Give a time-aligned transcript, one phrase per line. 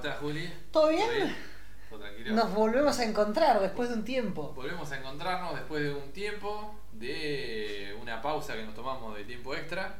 [0.00, 0.52] estás, Juli?
[0.72, 1.36] ¿Todo bien?
[1.88, 2.34] ¿Todo tranquilo?
[2.34, 4.52] Nos volvemos a encontrar después de un tiempo.
[4.54, 9.54] Volvemos a encontrarnos después de un tiempo, de una pausa que nos tomamos de tiempo
[9.54, 9.94] extra.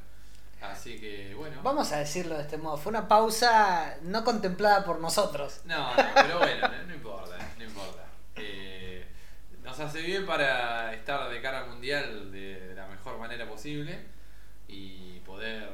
[0.62, 1.60] Así que, bueno.
[1.62, 5.60] Vamos a decirlo de este modo, fue una pausa no contemplada por nosotros.
[5.64, 8.04] No, no, pero bueno, no, no importa, no importa.
[8.36, 9.06] Eh,
[9.62, 13.98] nos hace bien para estar de cara al mundial de, de la mejor manera posible
[14.68, 15.68] y poder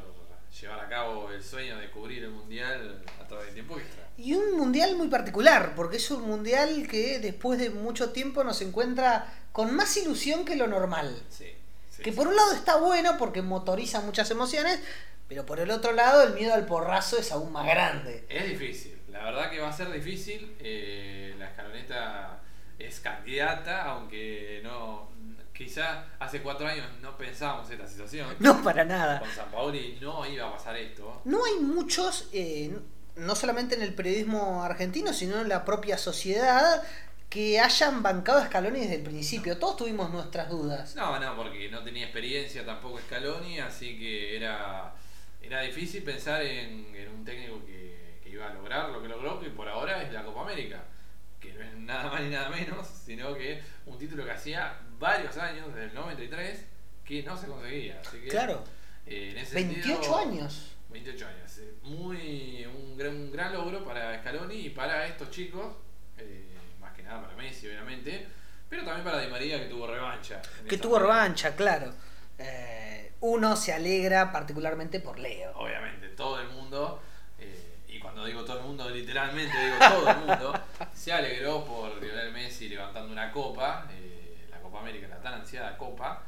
[0.61, 4.08] llevar a cabo el sueño de cubrir el mundial través de tiempo extra.
[4.18, 8.60] Y un mundial muy particular, porque es un mundial que después de mucho tiempo nos
[8.62, 11.23] encuentra con más ilusión que lo normal.
[11.28, 11.52] Sí.
[11.91, 14.80] sí, Que por un lado está bueno porque motoriza muchas emociones,
[15.28, 18.24] pero por el otro lado el miedo al porrazo es aún más grande.
[18.28, 20.54] Es difícil, la verdad que va a ser difícil.
[20.60, 22.40] eh, la escaloneta
[22.79, 25.15] es candidata, aunque no.
[25.52, 28.29] Quizá hace cuatro años no pensábamos esta situación.
[28.40, 29.20] No para nada.
[29.20, 31.23] Con San Paoli no iba a pasar esto.
[31.24, 32.79] No hay muchos, eh,
[33.16, 36.83] no solamente en el periodismo argentino, sino en la propia sociedad,
[37.29, 39.59] que hayan bancado a Scaloni desde el principio.
[39.59, 40.95] Todos tuvimos nuestras dudas.
[40.95, 44.95] No, no, porque no tenía experiencia tampoco Scaloni, así que era,
[45.43, 49.40] era difícil pensar en, en un técnico que, que iba a lograr lo que logró,
[49.40, 50.85] que por ahora es la Copa América.
[51.40, 55.37] Que no es nada más ni nada menos, sino que un título que hacía varios
[55.37, 56.65] años, desde el 93,
[57.05, 58.01] que no se conseguía.
[58.07, 58.62] Así que, Claro,
[59.07, 60.76] eh, en ese 28 sentido, años.
[60.97, 61.59] 28 años.
[61.59, 65.75] eh, Muy, un, gran, un gran logro para Scaloni y para estos chicos,
[66.19, 68.27] eh, más que nada para Messi, obviamente,
[68.69, 70.41] pero también para Di María, que tuvo revancha.
[70.69, 71.93] Que tuvo revancha, claro.
[72.39, 75.53] Eh, uno se alegra particularmente por Leo.
[75.56, 77.00] Obviamente, todo el mundo,
[77.39, 80.61] eh, y cuando digo todo el mundo, literalmente digo todo el mundo,
[80.94, 83.87] se alegró por Lionel Messi levantando una copa,
[84.50, 86.22] la Copa América, la tan ansiada copa.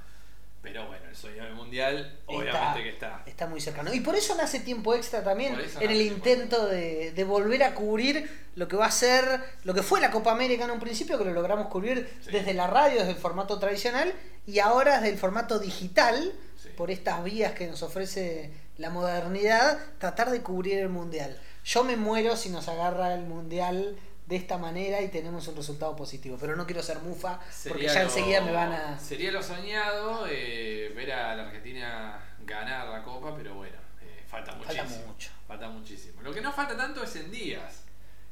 [0.62, 3.22] Pero bueno, el sueño del mundial, obviamente que está.
[3.26, 3.94] Está muy cercano.
[3.94, 8.28] Y por eso nace tiempo extra también en el intento de, de volver a cubrir
[8.56, 11.24] lo que va a ser, lo que fue la Copa América en un principio, que
[11.24, 12.32] lo logramos cubrir Sí.
[12.32, 14.12] desde la radio, desde el formato tradicional,
[14.46, 16.70] y ahora desde el formato digital, Sí.
[16.76, 21.38] por estas vías que nos ofrece la modernidad, tratar de cubrir el mundial.
[21.64, 23.96] Yo me muero si nos agarra el mundial
[24.28, 27.94] de esta manera y tenemos un resultado positivo, pero no quiero ser mufa porque Sería
[27.94, 28.98] ya lo- enseguida me van a...
[29.00, 34.52] Sería lo soñado eh, ver a la Argentina ganar la copa, pero bueno, eh, falta
[34.52, 35.06] Falta muchísimo.
[35.06, 35.30] mucho.
[35.46, 36.20] Falta muchísimo.
[36.22, 37.84] Lo que no falta tanto es en días.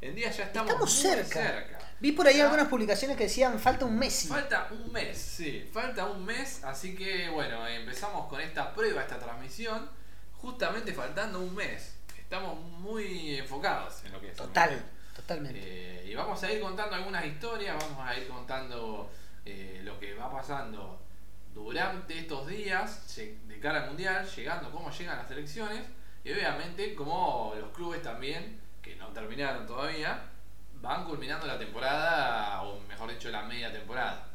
[0.02, 1.40] En días ya estamos, Estamos muy cerca.
[1.40, 1.78] cerca.
[1.98, 4.28] Vi por ahí algunas publicaciones que decían falta un Messi.
[4.28, 9.18] Falta un mes, sí, falta un mes, así que bueno, empezamos con esta prueba, esta
[9.18, 9.88] transmisión,
[10.34, 11.94] justamente faltando un mes.
[12.18, 14.36] Estamos muy enfocados en lo que es.
[14.36, 14.78] Total.
[15.28, 19.10] Eh, y vamos a ir contando algunas historias, vamos a ir contando
[19.44, 21.00] eh, lo que va pasando
[21.52, 25.82] durante estos días de cara al mundial, llegando cómo llegan las elecciones
[26.22, 30.22] y obviamente cómo los clubes también, que no terminaron todavía,
[30.74, 34.28] van culminando la temporada, o mejor dicho, la media temporada.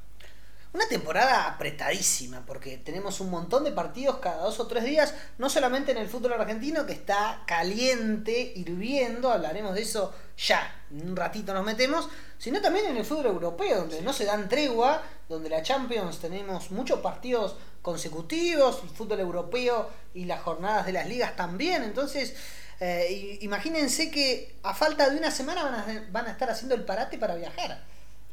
[0.73, 5.49] Una temporada apretadísima, porque tenemos un montón de partidos cada dos o tres días, no
[5.49, 11.15] solamente en el fútbol argentino, que está caliente, hirviendo, hablaremos de eso ya, en un
[11.17, 14.03] ratito nos metemos, sino también en el fútbol europeo, donde Sí.
[14.03, 20.23] no se dan tregua, donde la Champions tenemos muchos partidos consecutivos, el fútbol europeo y
[20.23, 22.33] las jornadas de las ligas también, entonces...
[22.79, 26.83] eh, imagínense que a falta de una semana van a, van a estar haciendo el
[26.83, 27.83] parate para viajar.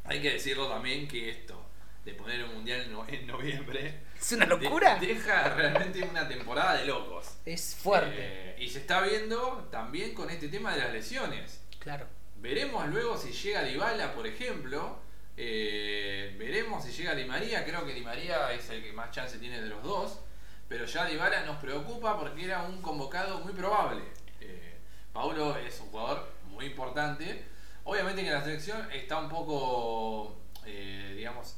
[0.05, 1.68] Hay que decirlo también que esto
[2.05, 4.97] de poner un mundial en no- en noviembre Es una de- locura.
[4.99, 7.37] deja realmente una temporada de locos.
[7.45, 8.15] Es fuerte.
[8.17, 11.61] Eh, y se está viendo también con este tema de las lesiones.
[11.79, 12.07] Claro.
[12.37, 14.99] Veremos luego si llega Dybala, por ejemplo.
[15.37, 17.65] Eh, veremos si llega Di María.
[17.65, 20.19] Creo que Di María es el que más chance tiene de los dos.
[20.67, 24.01] Pero ya Dybala nos preocupa porque era un convocado muy probable.
[24.41, 24.75] Eh,
[25.13, 27.43] Paulo es un jugador muy importante.
[27.85, 31.55] Obviamente que la selección está un poco, eh, digamos,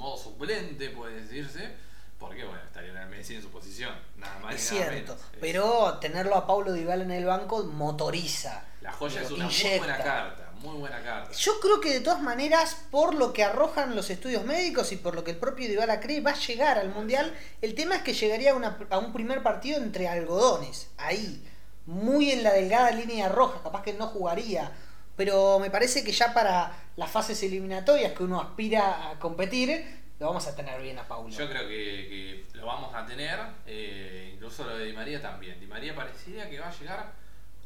[0.00, 1.88] modo suplente, puede decirse.
[2.18, 3.94] Porque, bueno, está Lionel Messi en su posición.
[4.16, 5.26] Nada más Es nada cierto, menos.
[5.40, 8.62] Pero tenerlo a Paulo Dybala en el banco motoriza.
[8.82, 11.32] La joya es una muy buena carta, muy buena carta.
[11.32, 15.14] Yo creo que de todas maneras, por lo que arrojan los estudios médicos y por
[15.14, 17.34] lo que el propio Dybala cree, va a llegar al Mundial.
[17.62, 21.42] El tema es que llegaría a, una- a un primer partido entre algodones, ahí,
[21.86, 24.72] muy en la delgada línea roja, capaz que no jugaría.
[25.16, 30.26] Pero me parece que ya para las fases eliminatorias que uno aspira a competir, lo
[30.26, 31.30] vamos a tener bien a Paulo.
[31.30, 35.58] Yo creo que, que lo vamos a tener, eh, incluso lo de Di María también.
[35.58, 37.12] Di María parecería que va a llegar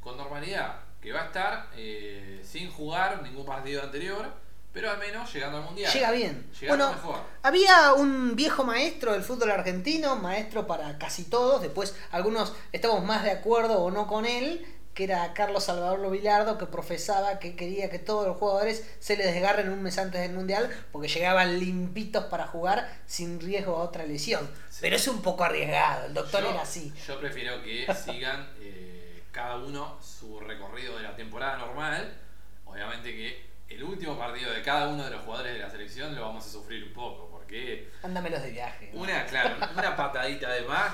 [0.00, 4.32] con normalidad, que va a estar eh, sin jugar ningún partido anterior,
[4.73, 5.93] pero al menos llegando al Mundial.
[5.93, 6.46] Llega bien.
[6.61, 7.20] Llegando bueno, mejor.
[7.43, 13.25] había un viejo maestro del fútbol argentino, maestro para casi todos, después algunos estamos más
[13.25, 14.64] de acuerdo o no con él,
[14.94, 19.35] que era Carlos Salvador Vilardo, que profesaba que quería que todos los jugadores se les
[19.35, 24.06] desgarren un mes antes del Mundial, porque llegaban limpitos para jugar sin riesgo a otra
[24.06, 24.49] lesión.
[24.81, 26.93] Pero es un poco arriesgado, el doctor era así.
[27.06, 32.14] Yo prefiero que sigan eh, cada uno su recorrido de la temporada normal.
[32.64, 36.23] Obviamente que el último partido de cada uno de los jugadores de la selección lo
[36.23, 37.91] vamos a sufrir un poco, porque...
[38.05, 38.91] Ándamelos de viaje.
[38.93, 40.93] Una, claro, una patadita de más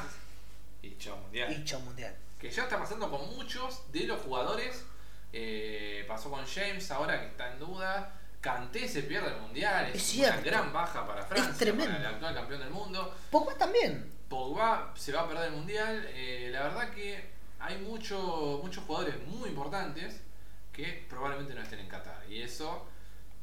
[0.80, 1.52] y chao mundial.
[1.52, 4.84] Y chao mundial que ya está pasando con muchos de los jugadores.
[5.32, 8.16] Eh, pasó con James ahora que está en duda.
[8.40, 9.90] Canté se pierde el mundial.
[9.92, 13.14] Es, una gran baja para Francia, para el actual campeón del mundo.
[13.30, 14.10] Pogba también.
[14.28, 16.06] Pogba se va a perder el mundial.
[16.08, 20.22] Eh, la verdad que hay mucho, muchos jugadores muy importantes
[20.72, 22.24] que probablemente no estén en Qatar.
[22.30, 22.86] Y eso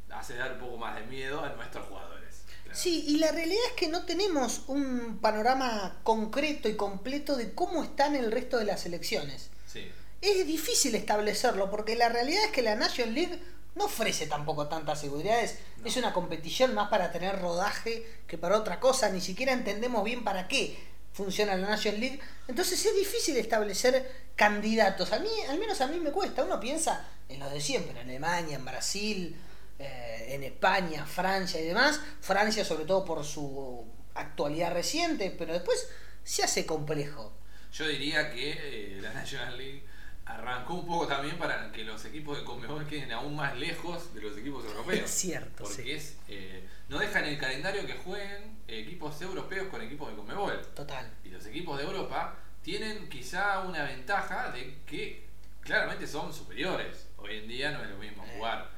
[0.10, 2.27] hace dar un poco más de miedo a nuestros jugadores.
[2.74, 7.84] Sí, y la realidad es que no tenemos un panorama concreto y completo de cómo
[7.84, 9.50] están el resto de las elecciones.
[9.66, 9.90] Sí.
[10.22, 13.40] Es difícil establecerlo porque la realidad es que la National League
[13.76, 15.60] no ofrece tampoco tantas seguridades.
[15.86, 19.10] Es una competición más para tener rodaje que para otra cosa.
[19.10, 20.78] Ni siquiera entendemos bien para qué
[21.14, 22.20] funciona la National League.
[22.48, 25.14] Entonces es difícil establecer candidatos.
[25.14, 26.44] A mí, al menos a mí me cuesta.
[26.44, 29.36] Uno piensa en los de siempre, en Alemania, en Brasil,
[29.80, 32.02] eh, en España, Francia y demás.
[32.22, 33.86] Francia sobre todo por su
[34.16, 35.90] actualidad reciente, pero después
[36.24, 37.34] se hace complejo.
[37.72, 39.84] Yo diría que eh, la National League
[40.26, 44.22] arrancó un poco también para que los equipos de Conmebol queden aún más lejos de
[44.22, 45.06] los equipos europeos.
[45.06, 45.64] Es cierto.
[45.64, 50.62] Porque es, eh, no dejan el calendario que jueguen equipos europeos con equipos de Conmebol.
[50.76, 51.10] Total.
[51.24, 55.28] Y los equipos de Europa tienen quizá una ventaja de que
[55.62, 57.08] claramente son superiores.
[57.18, 58.77] Hoy en día no es lo mismo jugar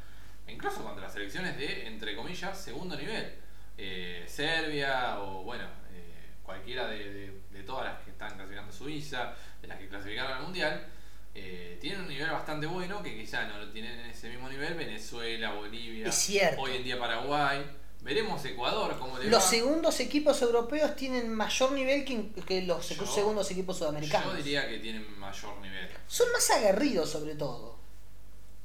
[0.52, 3.34] incluso contra las selecciones de, entre comillas, segundo nivel.
[3.78, 5.64] Eh, Serbia o, bueno,
[5.94, 7.34] eh, cualquiera de,
[7.66, 10.88] todas las que están clasificando Suiza, de las que clasificaron al Mundial,
[11.36, 14.74] eh, tienen un nivel bastante bueno que quizá no lo tienen en ese mismo nivel
[14.74, 16.10] Venezuela, Bolivia,
[16.58, 17.64] hoy en día Paraguay.
[18.02, 23.78] Veremos Ecuador cómo le Los segundos equipos europeos tienen mayor nivel que, los segundos equipos
[23.78, 24.32] sudamericanos.
[24.32, 25.90] Yo diría que tienen mayor nivel.
[26.08, 27.79] Son más aguerridos sobre todo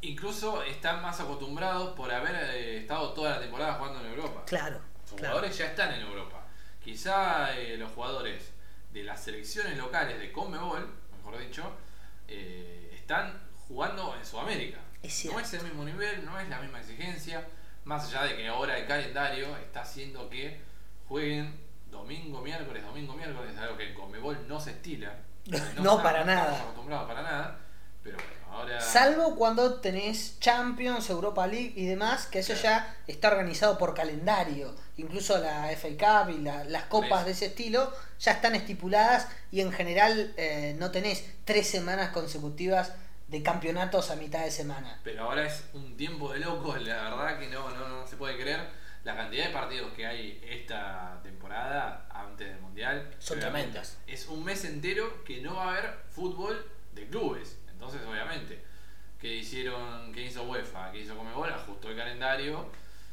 [0.08, 4.42] incluso están más acostumbrados por haber eh, estado toda la temporada jugando en Europa.
[4.46, 4.80] Claro.
[5.02, 6.46] Los jugadores ya están en Europa.
[6.82, 8.52] Quizá eh, los jugadores
[8.92, 11.72] de las selecciones locales de Conmebol, mejor dicho,
[12.28, 14.78] eh, están jugando en Sudamérica.
[15.02, 17.46] no es el mismo nivel, no es la misma exigencia,
[17.84, 20.60] más allá de que ahora el calendario está haciendo que
[21.08, 21.58] jueguen
[21.90, 25.14] domingo, miércoles, domingo, miércoles, algo que en Conmebol no se estila.
[25.82, 26.58] No, para nada.
[26.62, 27.58] acostumbrados para nada,
[28.04, 28.34] pero bueno
[28.80, 34.74] Salvo cuando tenés Champions, Europa League y demás, que eso ya está organizado por calendario.
[34.96, 39.72] Incluso la FA Cup y las copas de ese estilo ya están estipuladas y en
[39.72, 42.92] general eh, no tenés tres semanas consecutivas
[43.26, 45.00] de campeonatos a mitad de semana.
[45.02, 48.68] Pero ahora es un tiempo de locos, la verdad que no, no, se puede creer
[49.02, 53.10] la cantidad de partidos que hay esta temporada antes del Mundial.
[53.18, 53.98] Son tremendas.
[54.06, 57.58] Es un mes entero que no va a haber fútbol de clubes.
[57.84, 58.64] Entonces, obviamente,
[59.20, 60.90] ¿qué hicieron, qué hizo UEFA?
[60.90, 61.52] ¿Qué hizo Comebol?
[61.52, 62.70] Ajustó el calendario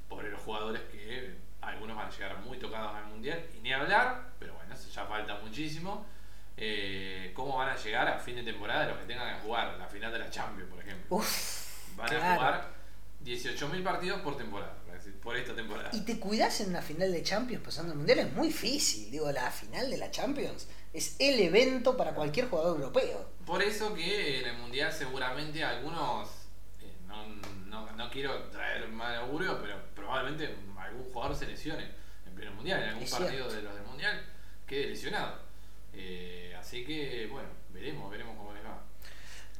[0.07, 3.43] por los jugadores que algunos van a llegar muy tocados al Mundial.
[3.53, 6.05] Y ni hablar, pero bueno, eso ya falta muchísimo.
[6.55, 9.87] Eh, ¿Cómo van a llegar a fin de temporada los que tengan que jugar la
[9.87, 11.21] final de la Champions, por ejemplo?
[11.97, 12.69] van a jugar
[13.25, 14.77] 18.000 partidos por temporada,
[15.21, 15.89] por esta temporada.
[15.91, 19.11] Y te cuidas en una final de Champions pasando el Mundial, es muy difícil.
[19.11, 23.29] Digo, la final de la Champions es el evento para cualquier jugador europeo.
[23.45, 26.29] Por eso que en el Mundial seguramente algunos,
[26.81, 31.91] eh, no, quiero traer mal augurio, pero probablemente algún jugador se lesione
[32.25, 34.25] en pleno Mundial, en algún partido de los del Mundial
[34.67, 35.39] quede lesionado.
[35.93, 38.81] Eh, así que, bueno, veremos, veremos cómo les va.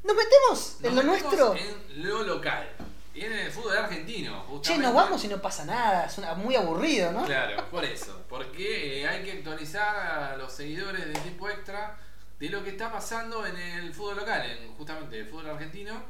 [0.03, 1.55] ¿Nos metemos en lo nuestro?
[1.55, 2.69] En lo local.
[3.13, 4.69] Y en el fútbol argentino, justamente.
[4.69, 7.25] Che, nos vamos y no pasa nada, es muy aburrido, ¿no?
[7.25, 8.23] Claro, por eso.
[8.29, 11.97] Porque eh, hay que actualizar a los seguidores de Tipo Extra
[12.39, 16.01] de lo que está pasando en el fútbol local, en justamente el fútbol argentino,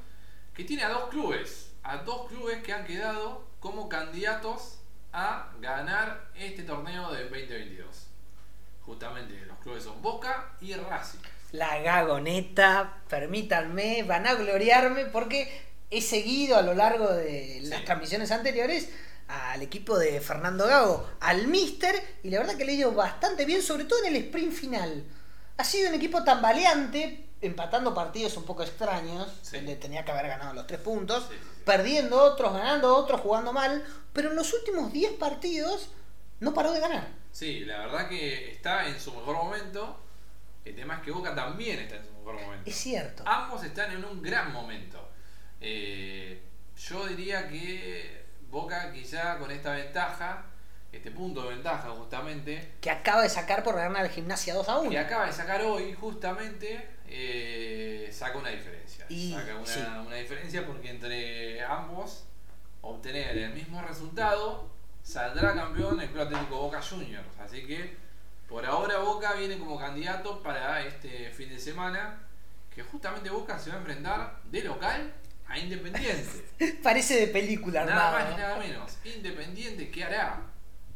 [0.54, 4.80] que tiene a dos clubes, a dos clubes que han quedado como candidatos
[5.12, 8.08] a ganar este torneo de 2022.
[8.86, 11.20] Justamente los clubes son Boca y Racing.
[11.52, 18.32] La gagoneta, permítanme, van a gloriarme porque he seguido a lo largo de las transmisiones
[18.32, 18.90] anteriores
[19.28, 23.62] al equipo de Fernando Gago, al Mister, y la verdad que le ido bastante bien,
[23.62, 25.04] sobre todo en el sprint final.
[25.58, 30.54] Ha sido un equipo tambaleante, empatando partidos un poco extraños, donde tenía que haber ganado
[30.54, 31.30] los tres puntos,
[31.66, 35.90] perdiendo otros, ganando otros, jugando mal, pero en los últimos 10 partidos
[36.40, 37.08] no paró de ganar.
[37.32, 40.04] Sí, la verdad que está en su mejor momento
[40.66, 42.70] El tema es que Boca también está en su mejor momento.
[42.70, 43.24] Es cierto.
[43.26, 45.10] Ambos están en un gran momento.
[45.62, 46.42] Eh,
[46.78, 50.46] yo diría que Boca quizá con esta ventaja,
[50.92, 54.80] este punto de ventaja justamente, Que acaba de sacar por ganar al gimnasia 2 a
[54.80, 54.90] 1.
[54.90, 59.06] que acaba de sacar hoy justamente, eh, saca una diferencia.
[59.08, 59.80] Y- saca una, sí.
[60.08, 62.26] una diferencia porque entre ambos
[62.82, 64.70] obtener el mismo resultado
[65.04, 67.28] saldrá campeón el Club Atlético Boca Juniors.
[67.40, 67.96] Así que
[68.50, 72.20] por ahora Boca viene como candidato para este fin de semana
[72.74, 75.14] que justamente Boca se va a enfrentar de local
[75.52, 76.80] a Independiente.
[76.84, 78.34] Parece de película, nada más armado.
[78.36, 78.92] y nada menos.
[79.04, 80.42] Independiente, ¿qué hará?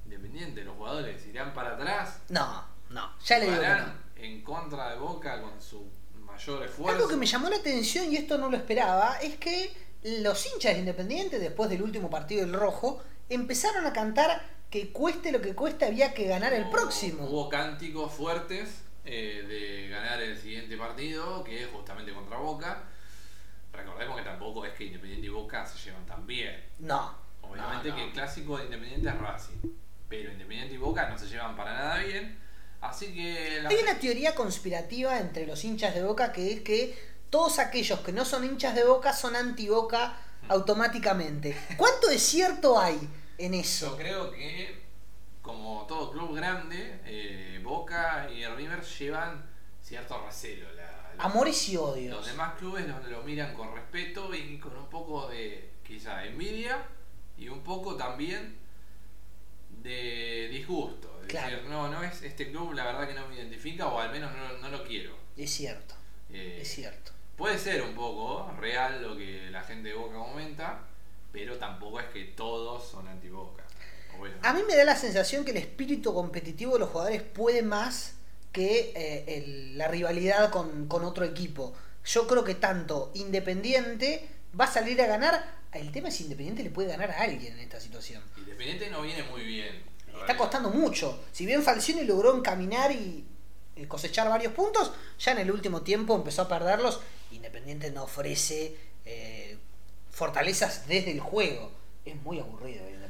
[0.05, 4.24] Independiente, los jugadores irán para atrás, No, no, ya le digo que jugarán no.
[4.24, 5.89] en contra de Boca con su
[6.25, 6.95] mayor esfuerzo.
[6.95, 10.74] Algo que me llamó la atención y esto no lo esperaba es que los hinchas
[10.74, 15.55] de Independiente, después del último partido del Rojo, empezaron a cantar que cueste lo que
[15.55, 17.25] cueste había que ganar el Hubo- próximo.
[17.25, 22.83] Hubo cánticos fuertes eh, de ganar el siguiente partido, que es justamente contra Boca.
[23.75, 26.63] Recordemos que tampoco es que Independiente y Boca se llevan tan bien.
[26.79, 27.15] No.
[27.41, 28.01] Obviamente no, no.
[28.01, 29.58] que el clásico de Independiente es Racing,
[30.10, 32.39] pero Independiente y Boca no se llevan para nada bien.
[32.82, 37.15] Así que la Hay una teoría conspirativa entre los hinchas de Boca que es que
[37.29, 40.15] todos aquellos que no son hinchas de Boca son anti-Boca
[40.48, 41.55] automáticamente.
[41.77, 43.00] ¿Cuánto de cierto hay
[43.38, 43.98] en Yo eso?
[43.98, 44.82] creo que,
[45.41, 49.46] como todo club grande, eh, Boca y River llevan
[49.82, 50.72] cierto recelo.
[50.74, 52.25] La- Amores y Los odios.
[52.25, 56.84] demás clubes lo, lo miran con respeto y con un poco de, quizá, envidia
[57.38, 58.57] y un poco también
[59.81, 61.12] de disgusto.
[61.27, 61.50] Claro.
[61.55, 64.31] decir, no, no es este club, la verdad que no me identifica o al menos
[64.36, 65.15] no, no lo quiero.
[65.38, 65.95] Es cierto,
[66.31, 67.12] Eh, es cierto.
[67.36, 70.79] Puede ser un poco real lo que la gente de Boca comenta,
[71.31, 73.63] pero tampoco es que todos son anti-Boca.
[74.43, 78.15] A mí me da la sensación que el espíritu competitivo de los jugadores puede más
[78.55, 81.74] que eh, el- la rivalidad con, con otro equipo.
[82.05, 85.55] Yo creo que tanto Independiente va a salir a ganar.
[85.74, 88.24] El tema es si Independiente le puede ganar a alguien en esta situación.
[88.38, 89.83] Independiente no viene muy bien.
[90.07, 90.38] Está verdad.
[90.38, 91.21] costando mucho.
[91.33, 93.25] Si bien Falcioni logró encaminar y
[93.75, 97.01] eh, cosechar varios puntos, ya en el último tiempo empezó a perderlos.
[97.31, 99.57] Independiente no ofrece eh,
[100.12, 101.71] fortalezas desde el juego.
[102.05, 103.03] Es muy aburrido el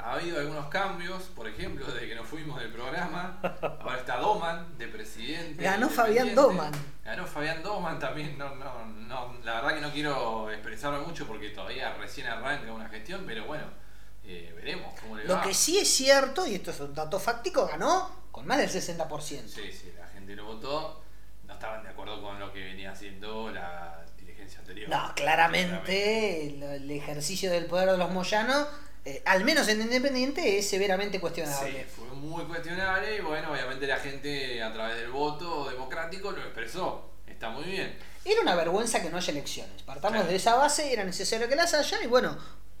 [0.00, 3.38] Ha habido algunos cambios, por ejemplo, desde que nos fuimos del programa.
[3.80, 5.62] Ahora está Doman de presidente.
[5.62, 6.34] Ganó Fabián.
[6.34, 6.72] Doman.
[7.04, 8.36] Ganó Fabián Doman también.
[8.38, 12.88] No, no, no, la verdad que no quiero expresarme mucho porque todavía recién arranca una
[12.88, 13.64] gestión, pero bueno,
[14.24, 15.42] eh, veremos cómo le Lo va.
[15.42, 19.20] que sí es cierto, y esto es un dato fáctico, ganó con más del 60%.
[19.20, 21.02] Sí, sí, la gente lo votó.
[21.46, 24.88] No estaban de acuerdo con lo que venía haciendo la dirigencia anterior.
[24.88, 28.66] No, claramente el, el ejercicio del poder de los Moyanos,
[29.04, 31.84] eh, al menos en Independiente, es severamente Sí, cuestionable.
[31.84, 37.10] fue muy cuestionable y bueno, obviamente la gente a través del voto democrático lo expresó.
[37.26, 37.96] Está muy bien.
[38.24, 39.82] Era una vergüenza que no haya elecciones.
[39.82, 40.28] Partamos Claro.
[40.30, 42.38] de esa base, era necesario que las haya y bueno,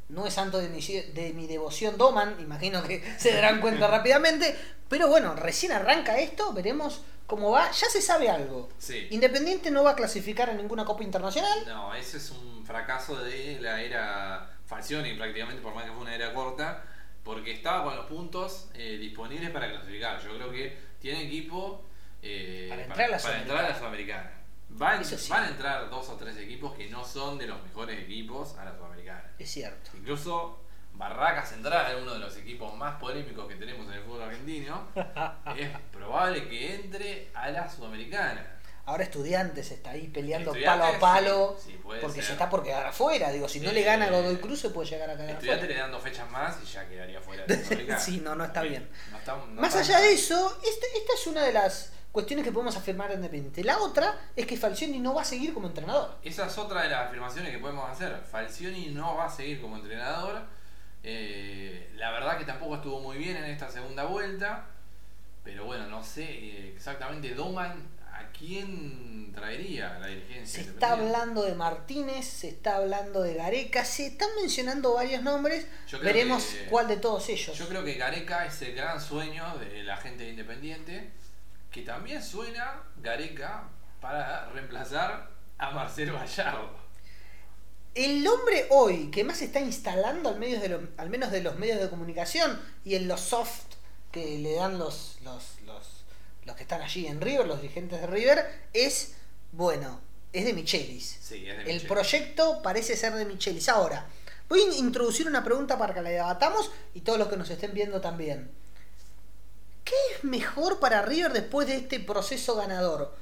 [0.08, 4.56] no es santo de mi, de mi devoción Doman, imagino que se darán cuenta rápidamente,
[4.88, 8.68] pero bueno, recién arranca esto, veremos cómo va, ya se sabe algo.
[8.78, 9.08] Sí.
[9.10, 13.58] Independiente no va a clasificar a ninguna Copa Internacional, No, ese es un fracaso de
[13.60, 16.82] la era Falcioni prácticamente, por más que fue una era corta,
[17.22, 20.18] porque estaba con los puntos eh, disponibles para clasificar.
[20.22, 21.84] Yo creo que tiene equipo
[22.22, 24.30] eh, Para entrar a la para entrar a la Sudamericana.
[24.70, 25.28] Van, sí.
[25.28, 28.64] van a entrar dos o tres equipos que no son de los mejores equipos a
[28.64, 29.24] la Sudamericana.
[29.38, 29.90] es cierto.
[29.94, 30.64] Incluso
[30.94, 34.88] Barraca Central, uno de los equipos más polémicos que tenemos en el fútbol argentino,
[35.54, 38.56] es probable que entre a la Sudamericana.
[38.84, 42.24] Ahora Estudiantes está ahí peleando palo a palo, sí, sí, puede porque ser.
[42.24, 43.30] se está por quedar afuera.
[43.30, 45.74] Digo, si no Eh, le gana Godoy Cruz, se puede llegar a quedar Estudiante afuera.
[45.74, 47.98] le dan dos fechas más y ya quedaría fuera de.
[48.00, 48.88] Sí, no, no está bien.
[49.12, 50.02] No está- no Más allá mal.
[50.02, 53.62] de eso, este- esta es una de las cuestiones que podemos afirmar en Independiente.
[53.62, 56.18] La otra es que Falcioni no va a seguir como entrenador.
[56.24, 58.20] Esa es otra de las afirmaciones que podemos hacer.
[58.30, 60.42] Falcioni no va a seguir como entrenador.
[61.04, 64.66] Eh, la verdad que tampoco estuvo muy bien en esta segunda vuelta.
[65.44, 67.82] Pero bueno, no sé eh, exactamente Doman
[68.46, 70.64] quién traería la dirigencia.
[70.64, 75.66] Se está hablando de Martínez, se está hablando de Gareca, se están mencionando varios nombres.
[76.02, 77.56] Veremos que- cuál de todos ellos.
[77.56, 81.12] Yo creo que Gareca es el gran sueño de la gente de Independiente.
[81.70, 83.68] Que también suena Gareca
[84.00, 86.70] para reemplazar a Marcelo Gallardo.
[87.94, 91.80] El hombre hoy que más se está instalando al, de al menos de los medios
[91.80, 93.62] de comunicación y en los soft
[94.10, 95.86] que le dan los, los, los,
[96.44, 99.14] los que están allí en River, los dirigentes de River, es,
[99.52, 100.00] bueno,
[100.32, 101.18] es de Michelis.
[101.20, 103.68] Sí, es de El proyecto parece ser de Michelis.
[103.68, 104.06] Ahora,
[104.48, 107.74] voy a introducir una pregunta para que la debatamos y todos los que nos estén
[107.74, 108.50] viendo también.
[109.84, 113.14] ¿Qué es mejor para River después de este proceso ganador?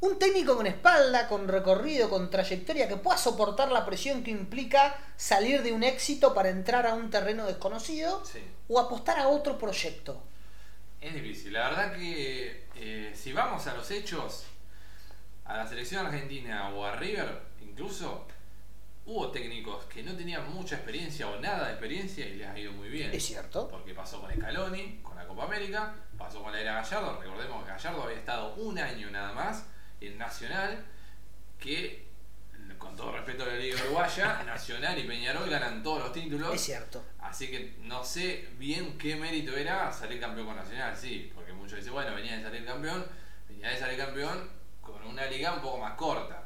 [0.00, 4.96] un técnico con espalda, con recorrido, con trayectoria, que pueda soportar la presión que implica
[5.16, 8.38] salir de un éxito para entrar a un terreno desconocido Sí.
[8.68, 10.22] o apostar a otro proyecto.
[11.00, 11.52] Es difícil.
[11.52, 14.46] La verdad que eh, si vamos a los hechos,
[15.44, 18.26] a la selección argentina o a River, incluso,
[19.06, 22.72] hubo técnicos que no tenían mucha experiencia o nada de experiencia y les ha ido
[22.72, 23.12] muy bien.
[23.12, 23.68] Es cierto.
[23.68, 27.20] Porque pasó con Scaloni, con la Copa América, pasó con la era Gallardo.
[27.20, 29.66] Recordemos que Gallardo había estado un año nada más
[30.00, 30.84] en Nacional,
[31.58, 32.07] que,
[32.78, 36.54] con todo respeto a la Liga Uruguaya, Nacional y Peñarol ganan todos los títulos.
[36.54, 37.04] Es cierto.
[37.20, 41.78] Así que no sé bien qué mérito era salir campeón con Nacional, sí, porque muchos
[41.78, 43.06] dicen, bueno, venía de salir campeón,
[43.48, 44.48] venía de salir campeón
[44.80, 46.44] con una liga un poco más corta.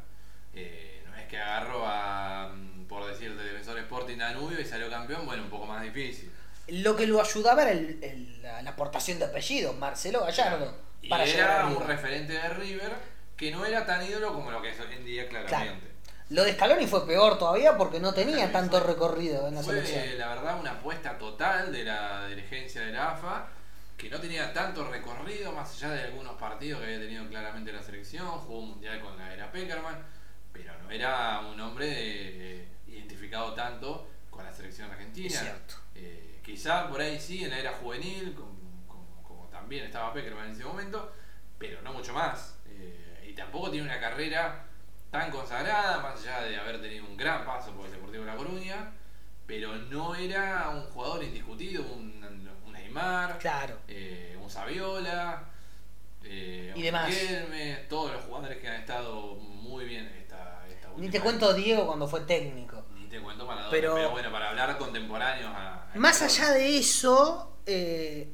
[0.55, 4.91] Eh, no es que agarró a, mm, por decir, de Defensor Sporting Danubio y salió
[4.91, 6.31] campeón, bueno, un poco más difícil.
[6.69, 10.77] Lo que lo ayudaba era el- el- la, la aportación de apellido, Marcelo Gallardo.
[11.03, 12.93] Y para era un referente de River
[13.37, 15.92] que no era tan ídolo como lo que es hoy en día claramente.
[16.33, 20.19] Lo de Scaloni fue peor todavía porque no tenía tanto recorrido en la Fue, selección.
[20.19, 23.49] la verdad, una apuesta total de la dirigencia de la AFA,
[23.99, 27.83] que no tenía tanto recorrido, más allá de algunos partidos que había tenido claramente la
[27.83, 29.97] selección, jugó un mundial con la era Peckerman,
[30.53, 35.29] pero no era un hombre eh, identificado tanto con la selección argentina.
[35.29, 35.75] Es cierto.
[35.95, 38.53] Eh, quizá por ahí sí, en la era juvenil, como,
[38.89, 41.13] como- como también estaba Peckerman en ese momento,
[41.59, 42.57] pero no mucho más.
[42.67, 44.65] Eh, y tampoco tiene una carrera
[45.13, 48.91] tan consagrada, más allá de haber tenido un gran paso por el Deportivo La Coruña,
[49.47, 53.77] pero no era un jugador indiscutido, un, un Neymar, Claro.
[53.89, 55.45] eh, un Saviola,
[56.25, 57.09] eh, Y un demás.
[57.11, 61.87] Riquelme, todos los jugadores que han estado muy bien esta, esta Ni te cuento Diego
[61.87, 62.83] cuando fue técnico.
[62.95, 65.91] Ni te cuento Maradona, Pero- pero, bueno, para hablar contemporáneos a...
[65.93, 68.33] a Más allá de eso, eh,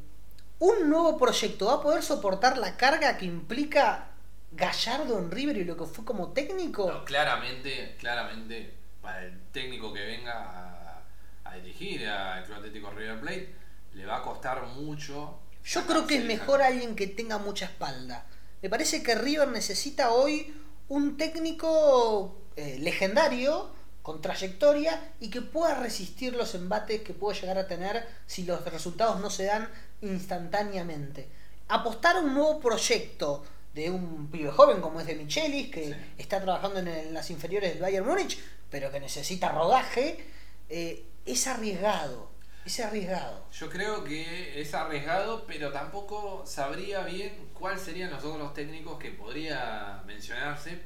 [0.61, 4.04] un nuevo proyecto va a poder soportar la carga que implica
[4.50, 6.90] Gallardo en River y lo que fue como técnico.
[6.90, 11.02] No, claramente, claramente, para el técnico que venga a,
[11.45, 13.55] a dirigir al Club Atlético River Plate,
[13.94, 15.38] le va a costar mucho.
[15.64, 18.25] Yo creo que es mejor alguien que tenga mucha espalda.
[18.62, 20.55] Me parece que River necesita hoy
[20.88, 23.70] un técnico eh, legendario,
[24.03, 28.64] con trayectoria y que pueda resistir los embates que puede llegar a tener si los
[28.64, 29.68] resultados no se dan
[30.01, 31.29] instantáneamente.
[31.68, 33.44] Apostar a un nuevo proyecto
[33.79, 35.95] de un pibe joven como es de Michelis, que Sí.
[36.19, 38.38] está trabajando en, el- las inferiores del Bayern Múnich,
[38.71, 40.25] pero que necesita rodaje,
[40.69, 42.29] eh, es arriesgado.
[42.64, 43.47] Es arriesgado.
[43.53, 49.11] Yo creo que es arriesgado, pero tampoco sabría bien cuáles serían los otros técnicos que
[49.12, 50.79] podría mencionarse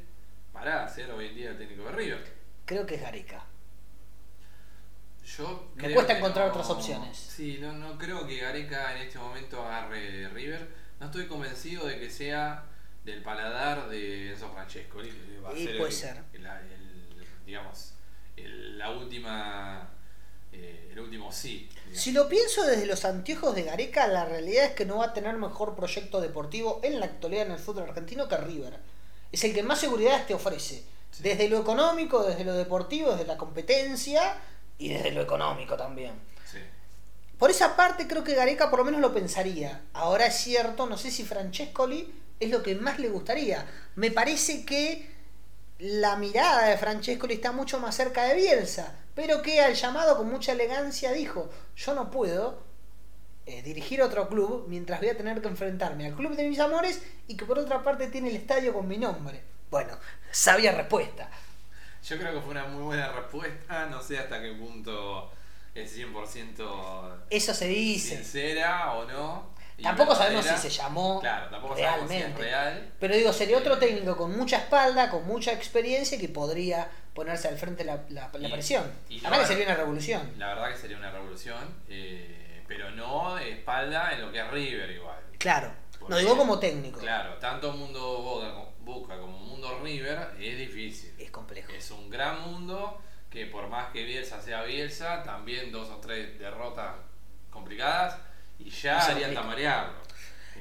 [0.53, 2.25] para ser hoy en día el técnico de River.
[2.67, 3.45] Creo que es Gareca.
[5.37, 7.17] Yo Me creo cuesta encontrar no- otras opciones.
[7.17, 10.69] Sí, no, no creo que Gareca en este momento agarre River.
[11.01, 12.65] No estoy convencido de que sea
[13.05, 14.99] del paladar de Enzo Francesco.
[15.45, 16.17] Va a Y ser puede el- ser.
[16.35, 17.95] el- el- digamos,
[18.37, 19.89] la última,
[20.53, 21.69] eh, el último sí.
[21.75, 22.01] digamos.
[22.03, 25.13] Si lo pienso desde los anteojos de Gareca, la realidad es que no va a
[25.15, 28.79] tener mejor proyecto deportivo en la actualidad en el fútbol argentino que River.
[29.33, 30.85] Es el que más seguridad te ofrece.
[31.11, 31.23] Sí.
[31.23, 34.37] Desde lo económico, desde lo deportivo, desde la competencia
[34.79, 36.13] y desde lo económico también.
[36.51, 36.59] Sí.
[37.39, 39.83] Por esa parte creo que Gareca por lo menos lo pensaría.
[39.93, 42.13] Ahora es cierto, no sé si Francescoli
[42.45, 43.67] es lo que más le gustaría.
[43.97, 45.11] Me parece que
[45.79, 50.29] la mirada de Francescoli está mucho más cerca de Bielsa, pero que al llamado con
[50.31, 52.63] mucha elegancia dijo, yo no puedo
[53.47, 57.03] eh, dirigir otro club mientras voy a tener que enfrentarme al club de mis amores
[57.27, 59.43] y que por otra parte tiene el estadio con mi nombre.
[59.71, 59.99] Bueno,
[60.31, 61.29] sabia respuesta.
[62.05, 63.87] Yo creo que fue una muy buena respuesta.
[63.87, 65.31] No sé hasta qué punto
[65.75, 68.17] es 100% Eso se dice.
[68.17, 69.51] sincera o no.
[69.81, 72.43] Tampoco sabemos si se llamó Claro, tampoco sabemos si es realmente.
[72.43, 72.93] real.
[73.01, 77.57] Pero digo, sería otro técnico con mucha espalda, con mucha experiencia que podría ponerse al
[77.57, 78.91] frente la, la, la Y- presión.
[79.09, 80.33] y Además que va- sería una revolución.
[80.39, 81.59] La verdad que sería una revolución,
[81.89, 85.19] eh, pero no espalda en lo que es River igual.
[85.39, 85.69] Claro.
[85.69, 86.99] No Porque, digo como técnico.
[87.01, 91.15] Claro, tanto mundo Boca, Boca como mundo River es difícil.
[91.19, 91.71] Es complejo.
[91.73, 96.39] Es un gran mundo que por más que Bielsa sea Bielsa, también dos o tres
[96.39, 96.95] derrotas
[97.51, 98.17] complicadas
[98.67, 99.41] y ya se harían complica.
[99.43, 99.93] tamarearlo.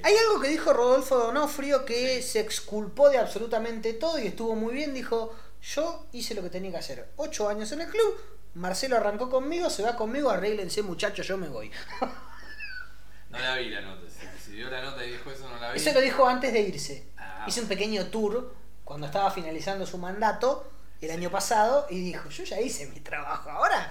[0.04, 4.74] Hay algo que dijo Rodolfo Donofrio que se exculpó de absolutamente todo y estuvo muy
[4.74, 4.94] bien.
[4.94, 7.10] Dijo, yo hice lo que tenía que hacer.
[7.18, 8.20] Ocho años en el club,
[8.56, 11.72] Marcelo arrancó conmigo, se va conmigo, arréglense muchachos, yo me voy.
[13.30, 14.02] No la vi la nota.
[14.10, 15.80] Si, si dio la nota y dijo eso, no la vi.
[15.80, 17.08] Eso lo dijo antes de irse.
[17.18, 17.46] Ah.
[17.48, 22.44] Hizo un pequeño tour cuando estaba finalizando su mandato el año pasado y dijo, yo
[22.44, 23.50] ya hice mi trabajo.
[23.50, 23.90] Ahora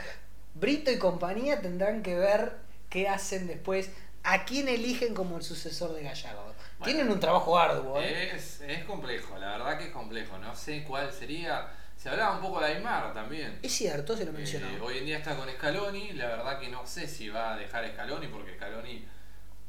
[0.54, 2.52] Brito y compañía tendrán que ver
[2.90, 3.90] qué hacen después
[4.22, 6.44] ¿A quién eligen como el sucesor de Gallardo?
[6.44, 7.98] Bueno, Tienen un trabajo arduo.
[8.02, 8.36] ¿eh?
[8.36, 10.36] Es, es complejo, la verdad que es complejo.
[10.36, 11.68] No sé cuál sería.
[11.96, 13.58] Se hablaba un poco de Aymar también.
[13.62, 14.68] Es cierto, se lo mencionó.
[14.68, 17.56] Eh, hoy en día está con Scaloni, la verdad que no sé si va a
[17.56, 19.06] dejar Scaloni porque Scaloni,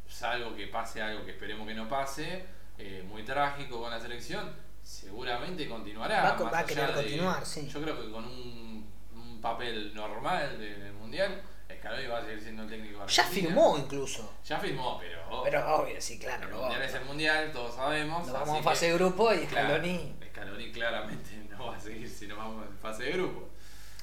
[0.05, 2.43] salvo que pase algo que esperemos que no pase,
[2.77, 4.51] eh, muy trágico con la selección,
[4.83, 6.23] seguramente continuará.
[6.23, 7.69] Va a co- más va a allá querer de- continuar, sí.
[7.69, 11.41] Yo creo que con un, un papel normal de- del Mundial,
[11.81, 14.33] Scaloni va a seguir siendo el técnico Ya firmó incluso.
[14.47, 15.43] Ya firmó, pero...
[15.43, 16.43] Pero obvio, sí, claro.
[16.45, 18.27] el no Mundial es el Mundial, todos sabemos.
[18.27, 20.15] Nos vamos en fase de grupo y Claro, Scaloni.
[20.29, 23.49] Scaloni claramente no va a seguir si no vamos en fase de grupo.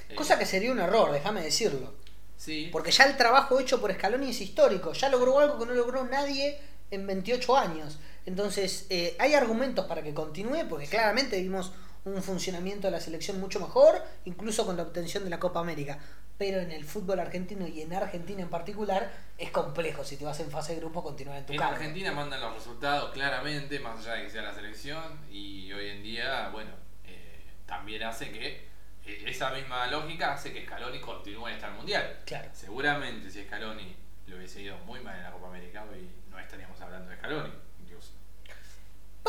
[0.09, 1.93] Eh, Cosa que sería un error, déjame decirlo.
[2.35, 4.91] Sí, Porque ya el trabajo hecho por Scaloni es histórico.
[4.93, 6.59] Ya logró algo que no logró nadie
[6.91, 7.99] en 28 años.
[8.25, 11.71] Entonces, eh, hay argumentos para que continúe, porque claramente vimos
[12.05, 15.99] un funcionamiento de la selección mucho mejor, incluso con la obtención de la Copa América.
[16.37, 20.39] Pero en el fútbol argentino y en Argentina en particular, es complejo si te vas
[20.39, 21.75] en fase de grupo continuar en tu En cargo.
[21.75, 26.03] Argentina mandan los resultados claramente, más allá de que sea la selección, y hoy en
[26.03, 26.71] día, bueno,
[27.05, 28.69] eh, también hace que
[29.05, 32.19] eh, esa misma lógica hace que Scaloni continúe hasta el Mundial.
[32.25, 32.49] Claro.
[32.53, 36.79] Seguramente si Scaloni le hubiese ido muy mal en la Copa América, hoy no estaríamos
[36.79, 37.51] hablando de Scaloni.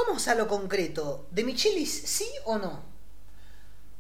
[0.06, 1.26] Vamos a lo concreto.
[1.30, 2.82] ¿De Michelis sí o no?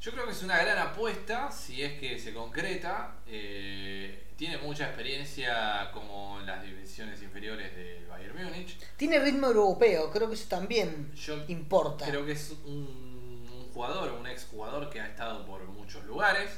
[0.00, 3.16] Yo creo que es una gran apuesta si es que se concreta.
[3.26, 8.78] eh, tiene mucha experiencia como en las divisiones inferiores del Bayern Múnich.
[8.96, 12.06] Tiene ritmo europeo, creo que eso también Yo importa.
[12.06, 16.50] Creo que es un, un jugador, un ex jugador que ha estado por muchos lugares.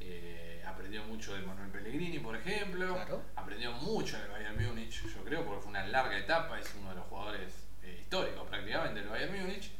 [0.00, 2.92] eh, aprendió mucho de Manuel Pellegrini, por ejemplo.
[2.94, 3.22] Claro.
[3.36, 6.58] Aprendió mucho en el Bayern Múnich, yo creo, porque fue una larga etapa.
[6.60, 7.48] Es uno de los jugadores
[7.82, 8.63] eh, históricos prácticamente
[8.94, 9.70] del Bayern Múnich.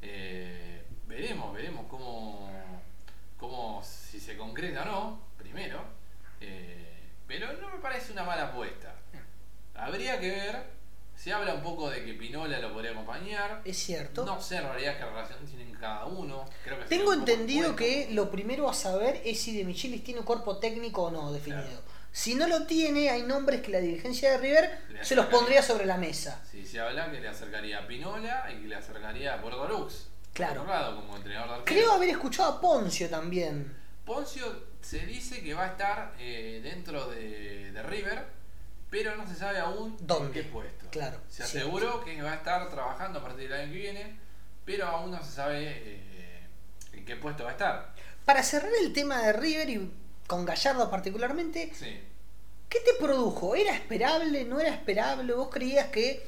[0.00, 2.50] Eh, veremos, veremos cómo,
[3.38, 5.80] cómo, si se concreta o no, primero.
[6.40, 6.92] Eh,
[7.26, 8.94] pero no me parece una mala apuesta.
[9.74, 10.82] Habría que ver.
[11.16, 13.62] Se habla un poco de que Pinola lo podría acompañar.
[13.64, 14.24] Es cierto.
[14.24, 16.46] No sé en realidad qué relación tienen cada uno.
[16.64, 20.20] Creo que sería Tengo entendido que lo primero a saber es si De Michelis tiene
[20.20, 21.62] un cuerpo técnico o no definido.
[21.62, 21.91] Claro.
[22.12, 25.62] Si no lo tiene, hay nombres que la dirigencia de River Le se los pondría
[25.62, 26.42] sobre la mesa.
[26.50, 30.08] Sí, se habla que le acercaría a Pinola y que le acercaría a Puerto Lux.
[30.34, 30.62] Claro.
[30.62, 31.80] Por otro lado, como entrenador de arquero.
[31.80, 33.74] Creo haber escuchado a Poncio también.
[34.04, 38.26] Poncio se dice que va a estar eh, dentro de, de River,
[38.90, 40.26] pero no se sabe aún ¿Dónde?
[40.26, 40.86] en qué puesto.
[40.90, 41.58] Claro, Se sí.
[41.58, 44.16] aseguró que va a estar trabajando a partir del año que viene,
[44.66, 46.46] pero aún no se sabe eh,
[46.92, 47.94] en qué puesto va a estar.
[48.26, 49.90] Para cerrar el tema de River y
[50.26, 52.00] con Gallardo particularmente, Sí.
[52.68, 53.54] ¿qué te produjo?
[53.54, 54.44] ¿Era esperable?
[54.44, 55.32] ¿No era esperable?
[55.34, 56.26] ¿Vos creías que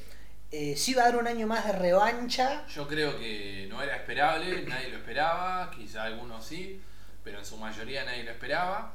[0.51, 2.65] eh, se iba a dar un año más de revancha?
[2.67, 6.81] Yo creo que no era esperable, nadie lo esperaba, quizá algunos sí,
[7.23, 8.93] pero en su mayoría nadie lo esperaba.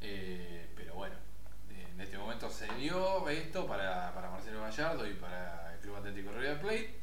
[0.00, 1.14] Eh, pero bueno,
[1.94, 6.32] en este momento se dio esto para, para Marcelo Gallardo y para el Club Atlético
[6.32, 6.94] River Plate.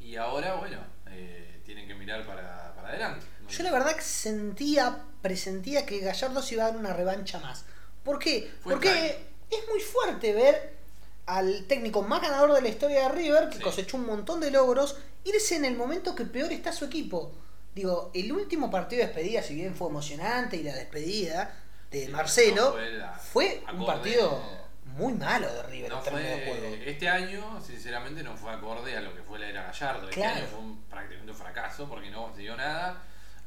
[0.00, 0.78] Y ahora, bueno,
[1.10, 3.24] eh, tienen que mirar para, para adelante.
[3.42, 3.48] ¿no?
[3.48, 7.64] Yo la verdad que sentía, presentía que Gallardo se iba a dar una revancha más.
[8.04, 8.50] ¿Por qué?
[8.62, 10.74] Fue Porque es muy fuerte ver
[11.26, 13.62] al técnico más ganador de la historia de River, que Sí.
[13.62, 17.32] cosechó un montón de logros, irse en el momento que peor está su equipo.
[17.74, 21.54] Digo, el último partido de despedida, si bien fue emocionante y la despedida
[21.90, 24.42] de Sí, Marcelo, no fue la- fue un partido
[24.96, 26.76] muy malo de River No en términos de fue- juego.
[26.84, 30.08] este año, sinceramente, no fue acorde a lo que fue la era Gallardo.
[30.08, 30.36] Este Claro.
[30.36, 33.02] año fue un- prácticamente un fracaso porque no consiguió nada.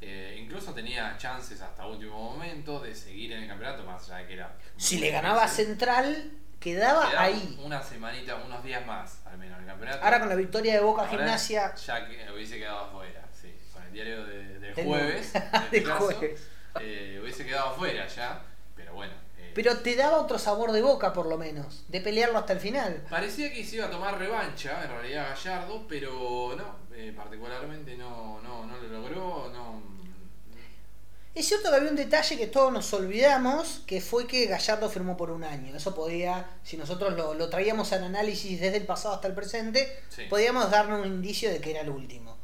[0.08, 4.28] Eh, incluso tenía chances hasta último momento de seguir en el campeonato, más allá de
[4.28, 4.56] que era.
[4.78, 5.66] Si le ganaba difícil.
[5.66, 7.60] Central, quedaba Quedaba ahí.
[7.64, 10.04] Una semanita, unos días más, al menos en el campeonato.
[10.04, 13.52] Ahora con la victoria de Boca Ahora Gimnasia, Ya que hubiese quedado afuera, sí.
[13.74, 15.32] Con el diario de, de Del jueves.
[15.36, 16.48] este De jueves.
[16.82, 18.42] eh, hubiese quedado afuera ya.
[18.76, 19.14] Pero bueno.
[19.40, 22.60] eh, pero te daba otro sabor de boca por lo menos, de pelearlo hasta el
[22.60, 23.04] final.
[23.10, 26.78] Parecía que se iba a tomar revancha, en realidad Gallardo, pero no,
[27.16, 29.95] particularmente no, no, no lo logró, no.
[31.36, 35.18] Es cierto que había un detalle que todos nos olvidamos, que fue que Gallardo firmó
[35.18, 35.76] por un año.
[35.76, 40.00] Eso podía, si nosotros lo, lo traíamos al análisis desde el pasado hasta el presente,
[40.10, 40.24] Sí.
[40.30, 42.38] podíamos darnos un indicio de que era el último.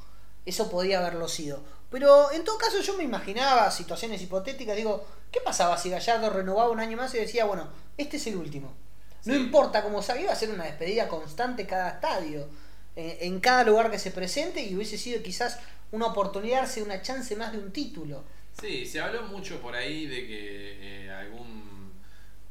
[0.45, 1.61] Eso podía haberlo sido.
[1.89, 6.69] Pero en todo caso yo me imaginaba situaciones hipotéticas, digo, ¿qué pasaba si Gallardo renovaba
[6.69, 8.73] un año más y decía, bueno, este es el último?
[9.23, 9.39] No Sí.
[9.39, 12.49] importa cómo salga, iba a ser una despedida constante cada estadio,
[12.97, 15.59] eh, en cada lugar que se presente y hubiese sido quizás
[15.93, 18.23] una oportunidad, una chance más de un título.
[18.61, 21.91] Sí, se habló mucho por ahí de que eh, algún,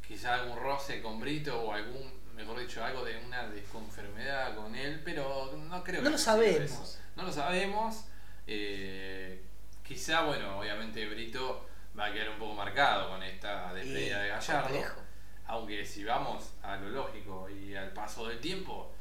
[0.07, 5.01] quizá algún roce con Brito o algún, mejor dicho, algo de una desconfermidad con él,
[5.05, 6.61] pero no creo que No lo sabemos.
[6.73, 6.99] eso.
[7.15, 8.07] No lo sabemos.
[8.47, 9.41] eh,
[9.85, 11.67] quizá, bueno, obviamente Brito
[11.99, 14.63] va a quedar un poco marcado con esta despedida de Gallardo.
[14.69, 15.01] complejo.
[15.47, 18.93] Aunque si vamos a lo lógico y al paso del tiempo,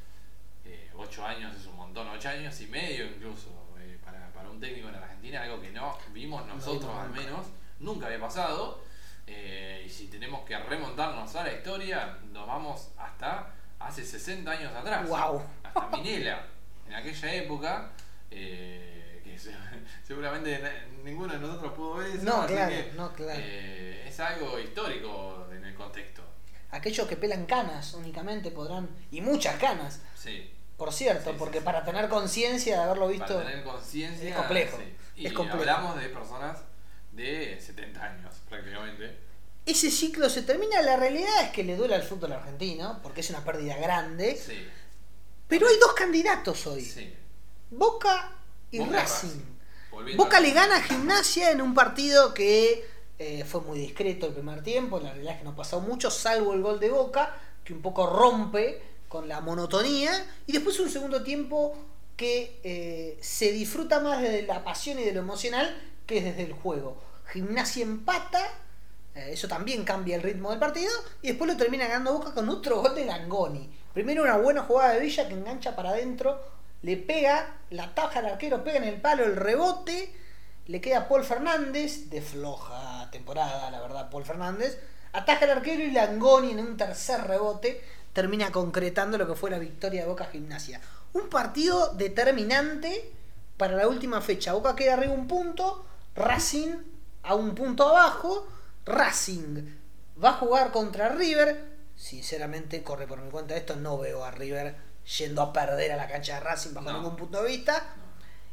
[0.64, 3.59] eh, ocho años es un montón, ocho años y medio incluso
[4.50, 7.46] un técnico en Argentina, algo que no vimos nosotros al menos,
[7.78, 8.82] nunca había pasado.
[9.26, 14.74] Eh, y si tenemos que remontarnos a la historia, nos vamos hasta hace 60 años
[14.74, 15.06] atrás.
[15.06, 15.40] Guau.
[15.62, 16.44] Hasta Minela.
[16.88, 17.92] En aquella época,
[18.30, 19.54] eh, que se-
[20.02, 20.60] seguramente
[21.04, 22.24] ninguno de nosotros pudo ver eso.
[22.24, 23.40] No, así claro, que, no, claro.
[23.42, 26.22] eh, es algo histórico en el contexto.
[26.72, 30.52] Aquellos que pelan canas únicamente podrán, y muchas canas, Sí.
[30.80, 31.64] Por cierto, Sí, porque sí.
[31.64, 34.30] para tener conciencia de haberlo visto, Para tener conciencia.
[34.30, 34.78] es complejo.
[35.14, 35.60] Y es complejo.
[35.60, 36.56] hablamos de personas
[37.12, 39.18] de 70 años prácticamente.
[39.66, 40.80] ese ciclo se termina.
[40.80, 44.34] La realidad es que le duele al fútbol argentino, porque es una pérdida grande.
[44.36, 44.66] Sí.
[45.46, 47.14] Pero hay dos candidatos hoy: sí.
[47.70, 48.32] Boca
[48.70, 49.38] y Boca Racing.
[50.16, 52.88] Boca le gana a Gimnasia en un partido que
[53.18, 54.98] eh, fue muy discreto el primer tiempo.
[54.98, 58.06] La realidad es que no pasó mucho, salvo el gol de Boca, que un poco
[58.06, 60.24] rompe con la monotonía.
[60.46, 61.76] Y después un segundo tiempo
[62.16, 66.52] que eh, se disfruta más desde la pasión y de lo emocional que desde el
[66.52, 66.96] juego.
[67.26, 68.46] Gimnasia empata.
[69.16, 70.92] eh, eso también cambia el ritmo del partido.
[71.22, 73.68] Y después lo termina ganando Boca con otro gol de Langoni.
[73.92, 76.40] Primero una buena jugada de Villa que engancha para adentro.
[76.82, 80.14] Le pega, la taja al arquero, pega en el palo el rebote.
[80.66, 84.78] Le queda Paul Fernández, de floja temporada, la verdad, Paul Fernández.
[85.12, 89.58] Ataca al arquero y Langoni en un tercer rebote termina concretando lo que fue la
[89.58, 90.80] victoria de Boca Gimnasia.
[91.12, 93.12] Un partido determinante
[93.56, 94.52] para la última fecha.
[94.52, 95.84] Boca queda arriba un punto,
[96.16, 96.70] Racing
[97.22, 98.46] a un punto abajo.
[98.86, 99.64] Racing
[100.22, 101.70] va a jugar contra River.
[101.96, 104.74] Sinceramente, corre por mi cuenta esto, no veo a River
[105.18, 106.98] yendo a perder a la cancha de Racing bajo No.
[106.98, 107.84] ningún punto de vista.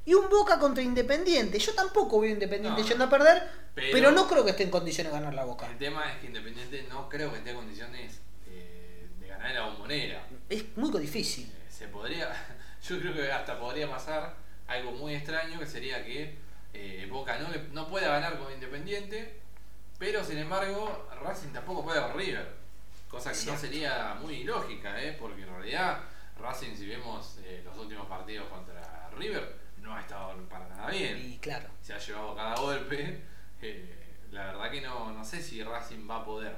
[0.06, 1.58] Y un Boca contra Independiente.
[1.60, 2.88] Yo tampoco veo Independiente No.
[2.88, 3.44] yendo a perder,
[3.76, 5.66] pero, Pero- no creo que esté en condiciones de ganar la Boca.
[5.68, 8.20] El tema es que Independiente no creo que esté en condiciones
[9.48, 10.24] ganar la bombonera.
[10.50, 11.46] Es muy difícil.
[11.48, 12.30] Eh, se podría,
[12.88, 14.36] yo creo que hasta podría pasar
[14.68, 16.38] algo muy extraño que sería que
[16.74, 19.40] eh, Boca no, le- no pueda ganar con Independiente,
[19.98, 22.48] pero sin embargo Racing tampoco puede con River,
[23.10, 25.16] cosa que no sería muy lógica, ¿eh?
[25.20, 26.00] porque en realidad
[26.40, 31.18] Racing si vemos eh, los últimos partidos contra River no ha estado para nada bien,
[31.18, 33.22] Y claro, se ha llevado cada golpe,
[34.32, 36.56] la verdad que no, no sé si Racing va a poder,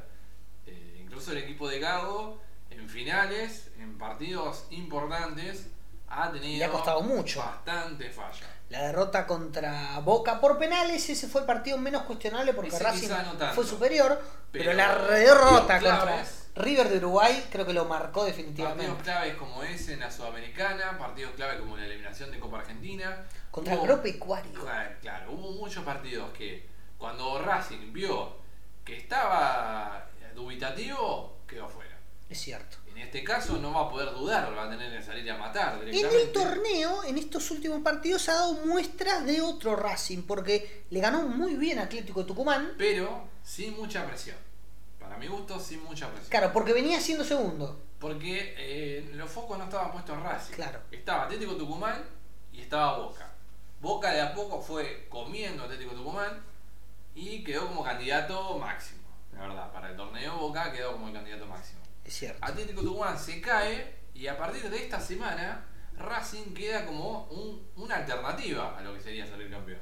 [0.99, 2.41] incluso el equipo de Gago
[2.79, 5.67] en finales, en partidos importantes,
[6.07, 7.39] ha tenido Le ha costado mucho.
[7.39, 8.47] bastante falla.
[8.69, 13.01] la derrota contra Boca por penales, ese fue el partido menos cuestionable porque Ese Racing
[13.01, 13.55] quizá no tanto.
[13.55, 16.25] fue superior, pero, Pero la derrota partidos contra.
[16.55, 19.03] River de Uruguay creo que lo marcó Partidos definitivamente.
[19.03, 23.23] claves como ese en la Sudamericana, partidos clave como la eliminación de Copa Argentina.
[23.51, 24.59] Contra Hubo- Agropecuario.
[24.61, 28.35] Claro, claro, hubo muchos partidos que cuando Racing vio
[28.83, 31.88] que estaba dubitativo, quedó fuera.
[32.29, 32.77] Es cierto.
[32.87, 35.75] En este caso no va a poder dudar, va a tener que salir a matar
[35.75, 36.21] En directamente.
[36.21, 41.23] el torneo, en estos últimos partidos, ha dado muestras de otro Racing, porque le ganó
[41.27, 42.73] muy bien a Atlético Tucumán.
[42.77, 44.35] Pero sin mucha presión.
[44.99, 46.29] Para mi gusto, sin mucha presión.
[46.29, 47.81] Claro, porque venía siendo segundo.
[47.99, 50.53] Porque eh, los focos no estaban puestos en Racing.
[50.53, 50.79] Claro.
[50.91, 52.03] Estaba Atlético Tucumán
[52.53, 53.27] y estaba Boca.
[53.81, 56.43] Boca de a poco fue comiendo Atlético Tucumán
[57.15, 58.99] y quedó como candidato máximo.
[59.33, 61.78] La verdad, para el torneo Boca quedó como el candidato máximo.
[62.09, 62.43] Es cierto.
[62.43, 65.63] Atlético Tucumán se cae y a partir de esta semana
[65.95, 69.79] Racing queda como un- una alternativa a lo que sería salir campeón.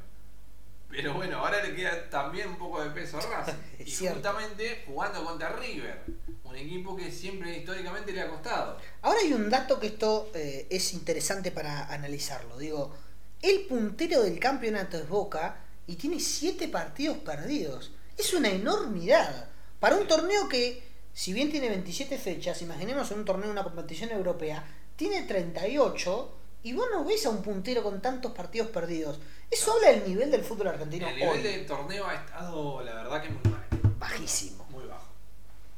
[0.90, 3.54] Pero bueno, ahora le queda también un poco de peso a Racing.
[3.80, 4.16] Y cierto.
[4.16, 6.04] justamente jugando contra River,
[6.44, 8.78] un equipo que siempre históricamente le ha costado.
[9.04, 12.58] Ahora hay un dato que esto eh, es interesante para analizarlo.
[12.58, 12.94] Digo,
[13.42, 17.92] el puntero del campeonato es Boca y tiene 7 partidos perdidos.
[18.18, 19.50] Es una enormidad.
[19.80, 20.87] Para un torneo que,
[21.18, 24.64] si bien tiene 27 fechas, imaginemos en un torneo, una competición europea,
[24.96, 29.18] tiene 38 y vos no ves a un puntero con tantos partidos perdidos.
[29.50, 31.42] Eso habla del nivel del fútbol argentino El nivel hoy.
[31.42, 33.66] del torneo ha estado, la verdad, que muy mal.
[33.98, 35.08] Bajísimo, Muy bajo.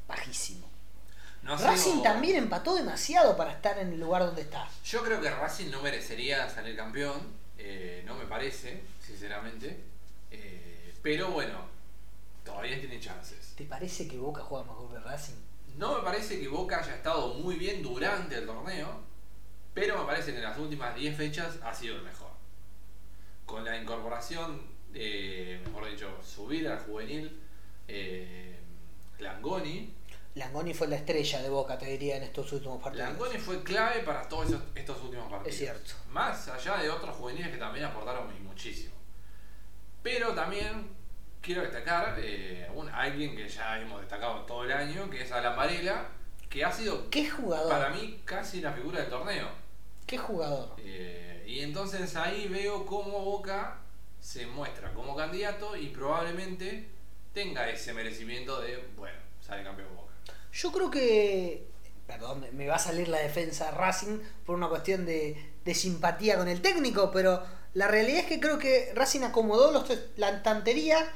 [0.06, 0.68] bajísimo.
[1.42, 4.68] No Racing también empató demasiado para estar en el lugar donde está.
[4.84, 7.18] Yo creo que Racing no merecería salir campeón,
[7.56, 9.80] eh, no me parece, sinceramente.
[10.30, 11.64] Eh, pero bueno,
[12.50, 13.54] todavía tiene chances.
[13.56, 15.34] ¿Te parece que Boca juega mejor que Racing?
[15.76, 19.00] No me parece que Boca haya estado muy bien durante el torneo,
[19.72, 22.30] pero me parece que en las últimas 10 fechas ha sido el mejor.
[23.46, 27.40] Con la incorporación, de, mejor dicho, subir al juvenil
[27.88, 28.58] eh,
[29.18, 29.94] Langoni.
[30.34, 33.08] Langoni fue la estrella de Boca, te diría, en estos últimos partidos.
[33.08, 35.52] Langoni fue clave para todos esos- estos últimos partidos.
[35.54, 35.92] Es cierto.
[36.10, 38.94] Más allá de otros juveniles que también aportaron muchísimo.
[40.02, 40.88] Pero también
[41.42, 45.56] quiero destacar eh, un, alguien que ya hemos destacado todo el año, que es Alan
[45.56, 46.08] Varela,
[46.48, 47.70] que ha sido ¿Qué jugador?
[47.70, 49.48] para mí casi la figura del torneo.
[50.06, 50.74] ¿Qué jugador?
[50.78, 53.78] Eh, y entonces ahí veo cómo Boca
[54.20, 56.88] se muestra como candidato y probablemente
[57.32, 60.12] tenga ese merecimiento de, bueno, sale campeón Boca.
[60.52, 61.66] Yo creo que.
[62.08, 66.48] Perdón, me- va a salir la defensa Racing por una cuestión de, de simpatía con
[66.48, 67.40] el técnico, pero
[67.74, 69.84] la realidad es que creo que Racing acomodó los,
[70.16, 71.08] la estantería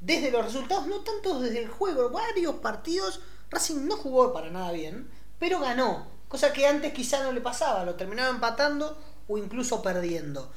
[0.00, 2.10] desde los resultados, no tanto desde el juego.
[2.10, 6.08] Varios partidos Racing no jugó para nada bien, pero ganó.
[6.28, 8.96] Cosa que antes quizá no le pasaba, lo terminaba empatando
[9.28, 10.52] o incluso perdiendo.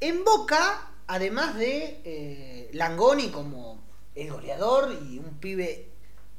[0.00, 3.82] En Boca, además de eh, Langoni como
[4.14, 5.90] el goleador y un pibe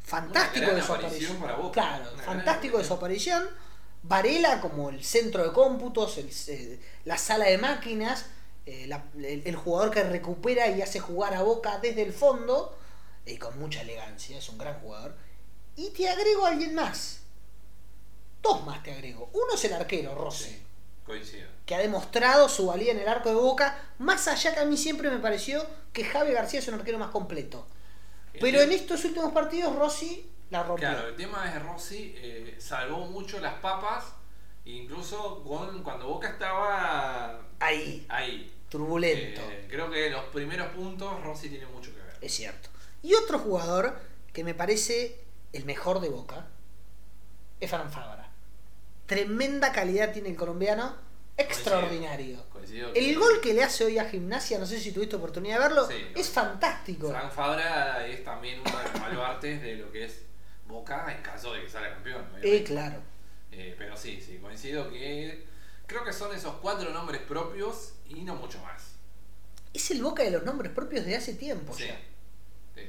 [0.04, 1.38] fantástico de su aparición.
[1.74, 3.44] Claro, Una fantástico de su aparición.
[4.04, 8.28] Varela como el centro de cómputos, el- eh, la sala de máquinas,
[8.68, 12.78] eh, la- el, el jugador que recupera y hace jugar a Boca desde el fondo,
[13.26, 15.16] y con mucha elegancia, es un gran jugador.
[15.76, 17.22] Y te agrego a alguien más.
[18.42, 19.30] Dos más te agrego.
[19.34, 20.64] Uno es el arquero, Rossi Sí,
[21.06, 21.48] coincido.
[21.66, 24.78] que ha demostrado su valía en el arco de Boca, más allá que a mí
[24.78, 27.68] siempre me pareció que Javi García es un arquero más completo.
[28.40, 30.88] Pero en estos últimos partidos Rossi la rompió.
[30.90, 34.06] Claro, el tema es que Rossi eh, salvó mucho las papas,
[34.66, 38.54] incluso con, cuando Boca estaba Ahí, ahí.
[38.70, 39.42] Turbulento.
[39.42, 42.18] Eh, creo que los primeros puntos Rossi tiene mucho que ver.
[42.22, 42.70] Es cierto.
[43.02, 44.00] Y otro jugador
[44.34, 45.20] que me parece
[45.54, 46.48] el mejor de Boca
[47.60, 48.30] es Fran Fabra.
[49.06, 50.96] Tremenda calidad tiene el colombiano,
[51.38, 52.44] extraordinario.
[52.50, 55.62] Coincido El gol que le hace hoy a Gimnasia, no sé si tuviste oportunidad de
[55.62, 57.10] verlo, Sí, es fantástico.
[57.10, 60.24] Frank Fabra es también uno de los baluartes de lo que es
[60.68, 62.26] Boca en caso de que salga campeón.
[62.44, 62.98] Eh, claro.
[63.52, 65.46] Eh, pero sí, sí, coincido que
[65.88, 68.84] creo que son esos cuatro nombres propios y no mucho más.
[69.74, 72.00] Es el Boca de los nombres propios de hace tiempo Sí, ya.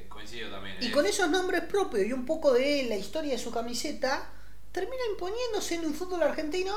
[0.09, 0.77] coincido también.
[0.81, 4.29] Y con esos nombres propios y un poco de la historia de su camiseta,
[4.71, 6.73] termina imponiéndose en un fútbol argentino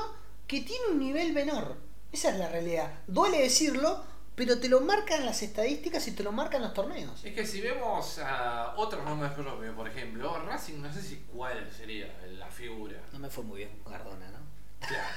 [0.47, 1.77] que tiene un nivel menor.
[2.11, 2.93] Esa es la realidad.
[3.07, 4.05] Duele decirlo,
[4.35, 7.25] pero te lo marcan las estadísticas y te lo marcan los torneos.
[7.25, 11.71] Es que si vemos a otros nombres propios, por ejemplo, Racing, no sé si cuál
[11.71, 13.01] sería la figura.
[13.13, 14.39] No me fue muy bien con Cardona, ¿no?
[14.87, 15.09] Claro.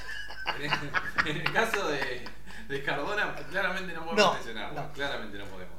[1.26, 2.24] En el, caso de,
[2.68, 4.80] de Cardona, claramente no podemos No, mencionarlo.
[4.82, 4.92] no.
[4.92, 5.74] Claramente no podemos.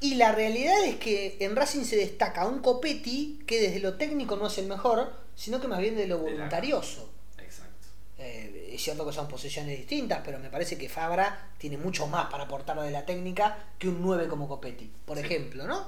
[0.00, 4.36] Y la realidad es que en Racing se destaca un Copetti que desde lo técnico
[4.36, 7.08] no es el mejor, sino que más bien de lo voluntarioso.
[7.38, 7.86] Exacto.
[8.18, 12.26] Eh, es cierto que son posiciones distintas, pero me parece que Fabra tiene mucho más
[12.26, 15.24] para aportar de la técnica que un 9 como Copetti, por Sí.
[15.24, 15.86] ejemplo, ¿no?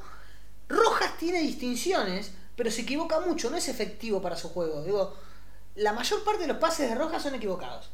[0.69, 4.83] Rojas tiene distinciones, pero se equivoca mucho, no es efectivo para su juego.
[4.85, 5.15] Digo,
[5.75, 7.91] la mayor parte de los pases de Rojas son equivocados,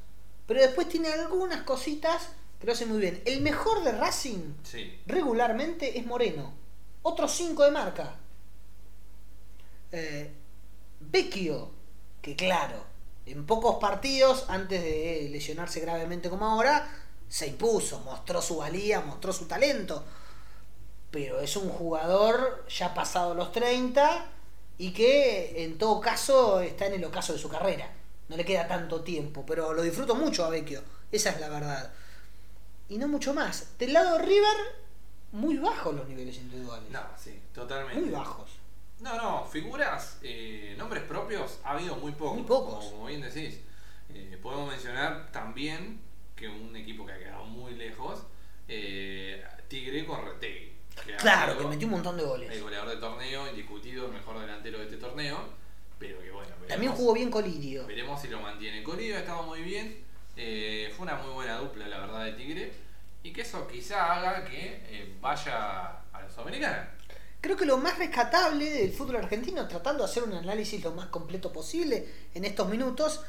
[0.51, 3.23] pero después tiene algunas cositas que lo hace muy bien.
[3.25, 4.99] El mejor de Racing Sí.
[5.07, 6.53] regularmente es Moreno,
[7.03, 8.17] otro 5 de marca.
[9.93, 10.29] Eh,
[10.99, 11.71] Vecchio,
[12.21, 12.83] que claro,
[13.27, 16.85] en pocos partidos, antes de lesionarse gravemente como ahora,
[17.29, 20.03] se impuso, mostró su valía, mostró su talento.
[21.13, 24.27] Pero es un jugador ya pasado los 30
[24.79, 28.00] y que en todo caso está en el ocaso de su carrera.
[28.31, 31.93] No le queda tanto tiempo, pero lo disfruto mucho a Vecchio, esa es la verdad.
[32.88, 33.77] Y no mucho más.
[33.77, 34.57] Del lado de River,
[35.33, 36.88] muy bajos los niveles individuales.
[36.93, 38.01] No, sí, totalmente.
[38.01, 38.53] muy bajos.
[39.01, 42.37] No, no, figuras, eh, nombres propios ha habido muy pocos.
[42.37, 42.85] Muy pocos.
[42.85, 43.62] Como, como bien decís.
[44.14, 46.01] Eh, podemos mencionar también
[46.37, 48.23] que un equipo que ha quedado muy lejos,
[48.69, 50.73] eh, Tigre con Retegui.
[51.19, 52.49] Claro, que metió un montón de goles.
[52.49, 55.59] El goleador de torneo, indiscutido, el mejor delantero de este torneo.
[55.99, 57.87] Pero que bueno, También jugó bien Colidio.
[57.87, 58.83] veremos si lo mantiene.
[58.83, 60.05] Colidio ha estado muy bien.
[60.37, 62.73] eh, fue una muy buena dupla, la verdad, de Tigre.
[63.23, 66.91] Y que eso quizá haga que eh, vaya a la Sudamericana.
[67.43, 71.07] Creo que lo más rescatable del fútbol argentino, tratando de hacer un análisis lo más
[71.07, 73.21] completo posible en estos minutos,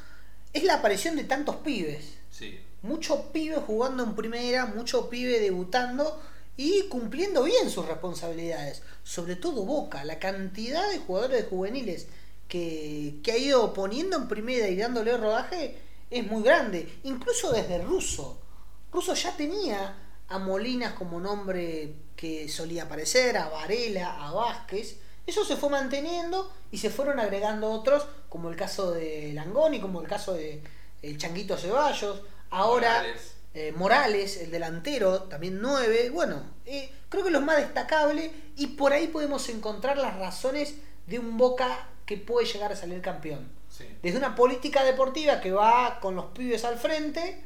[0.54, 2.18] es la aparición de tantos pibes.
[2.30, 6.20] Sí, Muchos pibes jugando en primera, muchos pibes debutando
[6.58, 8.82] y cumpliendo bien sus responsabilidades.
[9.04, 12.08] Sobre todo Boca, la cantidad de jugadores juveniles
[12.52, 15.78] que, que ha ido poniendo en primera y dándole rodaje
[16.10, 17.00] es muy grande.
[17.04, 18.42] Incluso desde Russo.
[18.92, 19.96] Russo ya tenía
[20.28, 24.98] a Molinas como nombre que solía aparecer, a Varela, a Vázquez.
[25.26, 30.02] Eso se fue manteniendo y se fueron agregando otros, como el caso de Langoni, como
[30.02, 30.62] el caso de
[31.02, 32.22] el Changuito Ceballos.
[32.50, 33.34] Ahora Morales.
[33.54, 36.10] eh, Morales, el delantero, también 9.
[36.10, 40.76] Bueno, eh, creo que lo más destacable y por ahí podemos encontrar las razones
[41.08, 43.48] de un Boca que puede llegar a salir campeón.
[43.70, 43.88] sí.
[44.04, 47.42] Desde una política deportiva que va con los pibes al frente,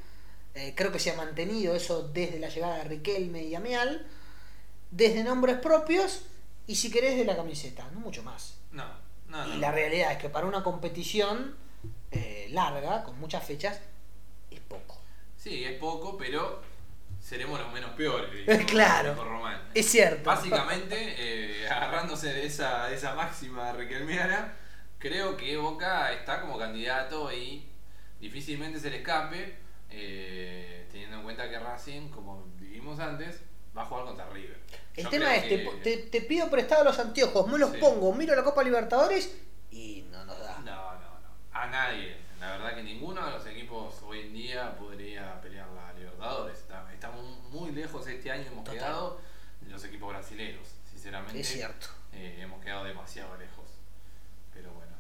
[0.56, 4.08] eh, creo que se ha mantenido eso desde la llegada de Riquelme y Amial,
[4.90, 6.24] desde nombres propios
[6.66, 8.56] y si querés de la camiseta, no mucho más.
[8.72, 8.86] No,
[9.28, 9.56] no, no.
[9.56, 11.56] Y la realidad es que para una competición
[12.12, 13.80] eh, larga, con muchas fechas,
[14.50, 14.98] es poco.
[15.38, 16.64] Sí, es poco, pero
[17.22, 18.66] seremos los menos peores.
[18.66, 19.14] Claro.
[19.14, 19.62] Román.
[19.76, 20.24] Es cierto.
[20.24, 21.35] Básicamente, eh,
[21.70, 24.54] agarrándose de esa, de esa máxima requelmiana,
[25.00, 27.68] creo que Boca está como candidato y
[28.20, 29.56] difícilmente se le escape,
[29.90, 33.42] eh, teniendo en cuenta que Racing, como dijimos antes,
[33.78, 34.60] va a jugar contra River.
[34.96, 37.78] El Yo tema es, que- te, pido prestado los anteojos, me los Sí.
[37.80, 39.36] pongo, miro la Copa Libertadores
[39.72, 40.58] y no nos da.
[40.60, 41.30] No, no, no.
[41.52, 42.16] A nadie.
[42.40, 46.60] La verdad que ninguno de los equipos hoy en día podría pelear la Libertadores.
[46.94, 48.80] Estamos muy lejos este año, hemos Total.
[48.80, 49.22] quedado
[49.62, 50.65] de los equipos brasileños.
[51.06, 51.88] Sinceramente, Es cierto.
[52.14, 53.66] eh, hemos quedado demasiado lejos.
[54.52, 54.92] Pero bueno.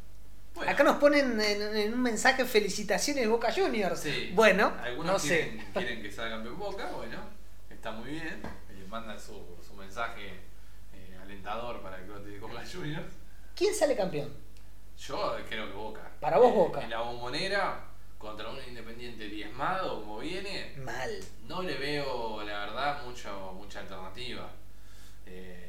[0.53, 4.01] Bueno, Acá nos ponen en, en un mensaje felicitaciones Boca Juniors.
[4.01, 4.29] Sí.
[4.35, 5.49] Bueno, Algunos no sé.
[5.49, 7.17] quieren, quieren que salga campeón Boca, bueno,
[7.71, 8.39] está muy bien.
[8.69, 10.27] Eh, mandan su, su mensaje
[10.93, 13.11] eh, alentador para el Club de Boca Juniors.
[13.55, 14.31] ¿Quién sale campeón?
[14.99, 16.11] Yo creo que Boca.
[16.21, 16.81] Para vos, Eh, Boca.
[16.83, 17.83] En la bombonera,
[18.19, 21.19] contra un independiente diezmado como viene, Mal.
[21.47, 24.47] no le veo, la verdad, mucho, mucha alternativa.
[25.25, 25.64] Eh,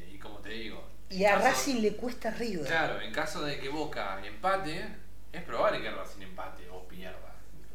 [0.47, 0.83] te digo.
[1.11, 2.67] en Y a caso- Racing le cuesta River.
[2.67, 4.85] Claro, en caso de que Boca empate,
[5.33, 7.17] es probable que Racing empate o pierda.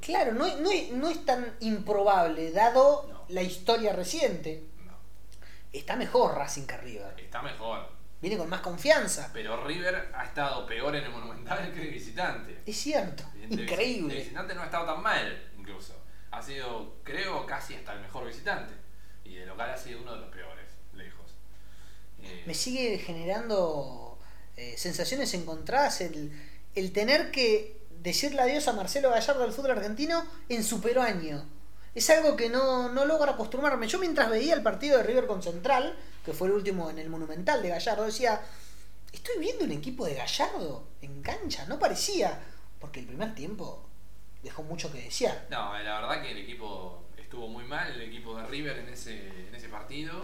[0.01, 3.26] Claro, no, no es- no es tan improbable, dado No.
[3.30, 4.63] la historia reciente.
[4.86, 4.97] No,
[5.72, 7.13] Está mejor Racing que River.
[7.19, 7.88] está mejor.
[8.22, 9.30] Viene con más confianza.
[9.34, 12.61] Pero River ha estado peor en el Monumental que de visitante.
[12.65, 13.24] Es cierto.
[13.34, 14.15] De- Increíble.
[14.15, 15.95] visitante no ha estado tan mal, incluso.
[16.32, 18.74] Ha sido, creo, casi hasta el mejor visitante.
[19.24, 20.51] Y de local ha sido uno de los peores.
[22.24, 24.17] Eh, Me sigue generando
[24.57, 26.32] eh, sensaciones encontradas el,
[26.76, 31.45] el tener que decirle adiós a Marcelo Gallardo del fútbol argentino en su año.
[31.93, 33.88] Es algo que no, no logro acostumbrarme.
[33.88, 35.95] Yo mientras veía el partido de River con Central,
[36.26, 38.41] que fue el último en el Monumental de Gallardo, decía,
[39.11, 41.65] estoy viendo un equipo de Gallardo en cancha.
[41.65, 42.39] No parecía,
[42.80, 43.86] porque el primer tiempo
[44.41, 45.47] dejó mucho que desear.
[45.49, 49.28] No, la verdad que el equipo estuvo muy mal, el equipo de River en ese,
[49.47, 50.24] en ese partido.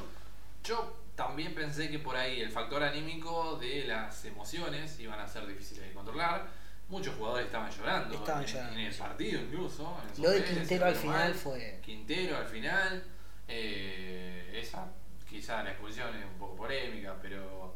[0.64, 5.48] Yo también pensé que por ahí el factor anímico de las emociones iban a ser
[5.48, 6.46] difíciles de controlar.
[6.90, 9.98] Muchos jugadores estaban llorando, Estaban en, llorando, en el partido incluso.
[10.20, 11.80] Lo de Quintero al final fue...
[11.84, 13.04] Quintero al final.
[13.48, 14.86] eh, esa
[15.28, 17.76] quizá la expulsión es un poco polémica, pero,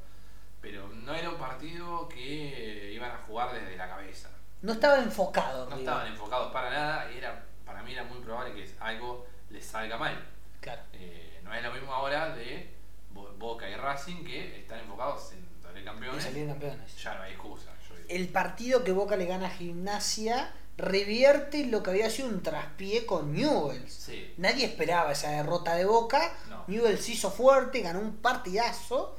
[0.61, 4.29] pero no era un partido que iban a jugar desde la cabeza.
[4.61, 5.67] No estaba enfocado.
[5.67, 9.65] No estaban enfocados para nada y era para mí era muy probable que algo les
[9.65, 10.15] salga mal.
[10.61, 10.83] Claro.
[10.93, 12.80] Eh, no es lo mismo ahora de
[13.13, 16.97] Boca y Racing que están enfocados en salir campeones.
[17.01, 17.71] Ya no hay excusa.
[17.87, 18.07] yo digo.
[18.09, 23.05] el partido que Boca le gana a Gimnasia revierte lo que había sido un traspié
[23.05, 23.93] con Newells.
[23.93, 24.33] Sí.
[24.37, 26.33] Nadie esperaba esa derrota de Boca.
[26.49, 26.63] No.
[26.67, 29.15] Newells hizo fuerte, ganó un partidazo.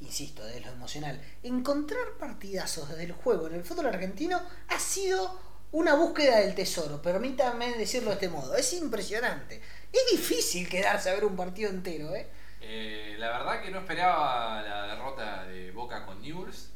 [0.00, 1.20] Insisto, desde lo emocional.
[1.42, 5.38] Encontrar partidazos desde el juego en el fútbol argentino ha sido
[5.72, 7.02] una búsqueda del tesoro.
[7.02, 8.54] Permítanme decirlo de este modo.
[8.54, 9.60] Es impresionante.
[9.92, 12.28] Es difícil quedarse a ver un partido entero, ¿eh?
[12.70, 16.68] Eh, la verdad que no esperaba la derrota de Boca con Newell's,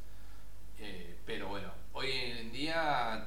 [0.79, 3.27] eh, pero bueno, hoy en día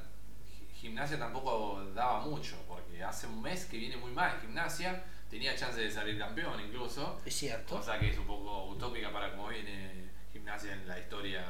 [0.50, 5.00] Gi- Gimnasia tampoco daba mucho, porque hace un mes que viene muy mal Gimnasia,
[5.30, 7.76] tenía chance de salir campeón incluso, Es cierto.
[7.76, 11.44] cosa que es un poco utópica para cómo viene Gimnasia en la historia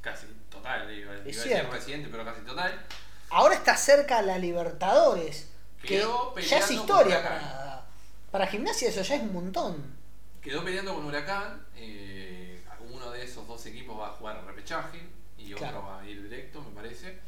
[0.00, 1.72] casi total, iba a decir cierto.
[1.72, 2.86] reciente, pero casi total.
[3.30, 5.48] Ahora está cerca la Libertadores.
[5.80, 6.04] Que
[6.42, 7.84] ya es historia para,
[8.32, 9.99] para gimnasia, eso ya es un montón.
[10.42, 11.66] Quedó peleando con Huracán.
[11.76, 12.62] eh,
[12.92, 15.00] uno de esos dos equipos va a jugar repechaje
[15.38, 15.78] y Claro.
[15.78, 17.20] otro va a ir directo, me parece.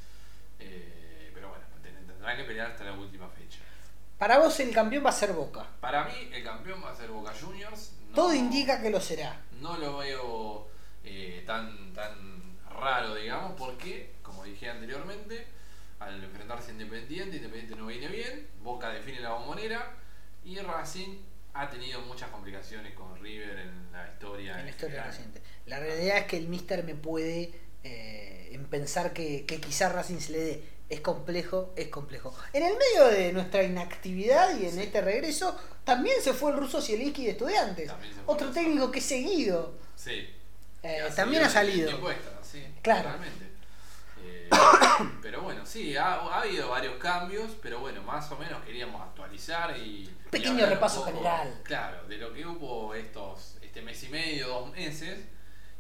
[0.59, 3.59] Eh, pero bueno, ten- tendrán que pelear hasta la última fecha.
[4.19, 5.67] Para vos el campeón va a ser Boca.
[5.81, 7.93] Para mí, el campeón va a ser Boca Juniors.
[8.09, 9.41] No- Todo indica que lo será.
[9.61, 10.69] No lo veo
[11.05, 15.47] eh, tan, tan raro, digamos, porque, como dije anteriormente,
[16.01, 19.95] al enfrentarse a Independiente, Independiente no viene bien, Boca define la bombonera
[20.45, 21.19] y Racing
[21.55, 24.59] ha tenido muchas complicaciones con River en la historia.
[24.59, 25.43] En la historia reciente.
[25.67, 27.53] La realidad es que el Mister me puede
[27.85, 30.63] eh, en pensar que, que quizá Racing se le dé.
[30.89, 32.35] Es complejo, es complejo.
[32.53, 36.83] En el medio de nuestra inactividad y en este regreso, también se fue el ruso
[36.83, 37.91] Zielinski de estudiantes.
[38.27, 39.79] Otro técnico que he seguido.
[39.97, 40.29] Sí.
[40.83, 41.91] Eh, también ha salido
[42.43, 43.05] sí, Claro.
[43.05, 43.52] totalmente.
[45.23, 49.77] Pero bueno, sí, ha, ha habido varios cambios, pero bueno, más o menos queríamos actualizar
[49.77, 50.09] y.
[50.31, 51.61] Pequeño repaso poco, general.
[51.63, 55.25] Claro, de lo que hubo estos este mes y medio, dos meses.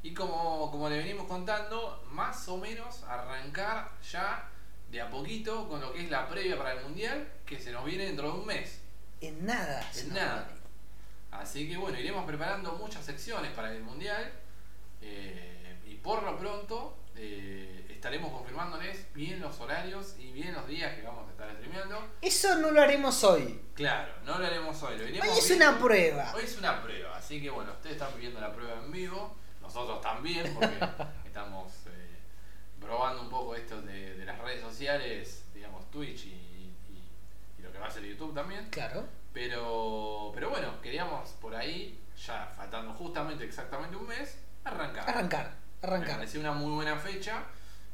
[0.02, 4.48] Y como, como le venimos contando, más o menos arrancar ya
[4.90, 7.84] de a poquito con lo que es la previa para el mundial, que se nos
[7.84, 8.80] viene dentro de un mes.
[9.20, 9.86] En nada.
[9.96, 10.48] En nada.
[11.30, 14.32] Así que bueno, iremos preparando muchas secciones para el mundial.
[15.00, 20.92] Eh, y por lo pronto eh, estaremos confirmándoles bien los horarios y bien los días
[20.96, 22.04] que vamos a estar streameando.
[22.20, 23.60] Eso no lo haremos hoy.
[23.74, 25.68] Claro, no lo haremos hoy, lo Hoy es viendo.
[25.70, 26.32] una prueba.
[26.34, 30.00] Hoy es una prueba, así que bueno, ustedes están viviendo la prueba en vivo, nosotros
[30.00, 30.76] también, porque
[31.24, 32.16] estamos eh,
[32.80, 36.74] probando un poco esto de, de las redes sociales, digamos Twitch y, y-
[37.60, 38.66] y lo que va a ser YouTube también.
[38.70, 39.06] Claro.
[39.32, 45.08] Pero, pero bueno, queríamos por ahí, ya faltando justamente exactamente un mes, arrancar.
[45.08, 46.16] Arrancar, Me arrancar.
[46.16, 47.44] pareció una muy buena fecha.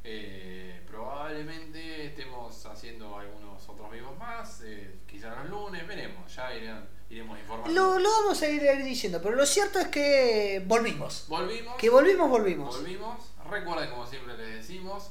[0.04, 6.86] Eh, probablemente estemos haciendo algunos otros vivos más, eh, quizás los lunes, veremos, ya irán-
[7.10, 7.72] iremos informando.
[7.74, 11.26] Lo, lo vamos a ir, a ir diciendo, pero lo cierto es que volvimos.
[11.28, 11.74] Volvimos.
[11.76, 12.76] Que volvimos, volvimos.
[12.76, 13.32] Volvimos.
[13.50, 15.10] Recuerden, como siempre les decimos,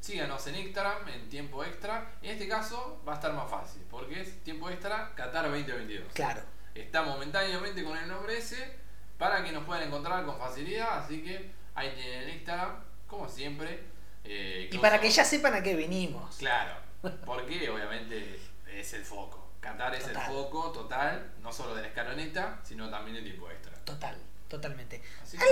[0.00, 2.12] síganos en Instagram, en tiempo extra.
[2.22, 6.12] En este caso va a estar más fácil, porque es tiempo extra Qatar 2022.
[6.14, 6.42] Claro.
[6.74, 8.76] Está momentáneamente con el nombre ese
[9.18, 10.98] para que nos puedan encontrar con facilidad.
[11.04, 12.76] Así que ahí tienen el Instagram,
[13.06, 13.91] como siempre.
[14.24, 16.36] Eh, Y para que ya sepan a qué venimos.
[16.36, 16.74] Claro,
[17.26, 19.50] porque obviamente es el foco.
[19.60, 20.22] Qatar es Total.
[20.22, 23.72] el foco total, no solo de la escaloneta, sino también de tiempo extra.
[23.84, 24.16] Total,
[24.48, 25.00] totalmente.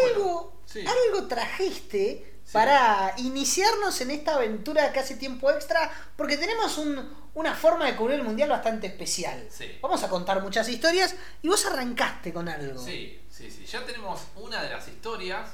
[0.08, 0.84] Algo, bueno, sí.
[0.86, 2.52] algo trajiste Sí.
[2.54, 7.94] para iniciarnos en esta aventura que hace tiempo extra, porque tenemos un- una forma de
[7.94, 9.46] cubrir el mundial bastante especial.
[9.50, 9.78] Sí.
[9.80, 12.82] Vamos a contar muchas historias y vos arrancaste con algo.
[12.84, 13.64] Sí, sí, sí.
[13.66, 15.48] Ya tenemos una de las historias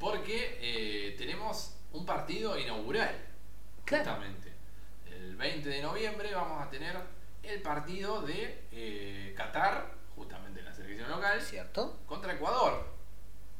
[0.00, 3.14] porque eh, tenemos un partido inaugural.
[3.84, 4.04] Claro.
[4.04, 4.52] Justamente.
[5.06, 6.96] El 20 de noviembre vamos a tener
[7.42, 11.98] el partido de eh, Qatar, justamente en la selección local, ¿Cierto?
[12.06, 12.86] contra Ecuador,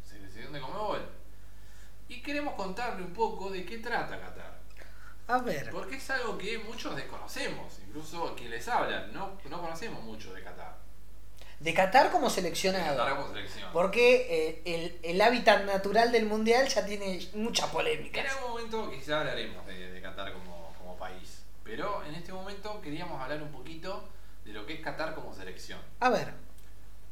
[0.02, 1.08] selección de Comebol.
[2.08, 4.56] Y queremos contarle un poco de qué trata Qatar.
[5.28, 5.70] A ver.
[5.70, 10.42] Porque es algo que muchos desconocemos, incluso quien les hablan, no, no conocemos mucho de
[10.42, 10.76] Qatar.
[11.60, 12.98] De Qatar como De seleccionado.
[12.98, 13.70] Qatar como selección.
[13.72, 18.20] Porque eh, el, el hábitat natural del mundial ya tiene mucha polémica.
[18.20, 21.42] En algún momento quizá hablaremos de, de Qatar como, como país.
[21.64, 24.08] Pero en este momento queríamos hablar un poquito
[24.44, 25.80] de lo que es Qatar como selección.
[26.00, 26.32] A ver,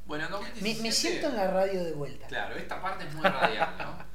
[0.06, 0.82] Bueno, en me, 2017...
[0.82, 2.26] me siento en la radio de vuelta.
[2.28, 4.14] Claro, esta parte es muy radial, ¿no?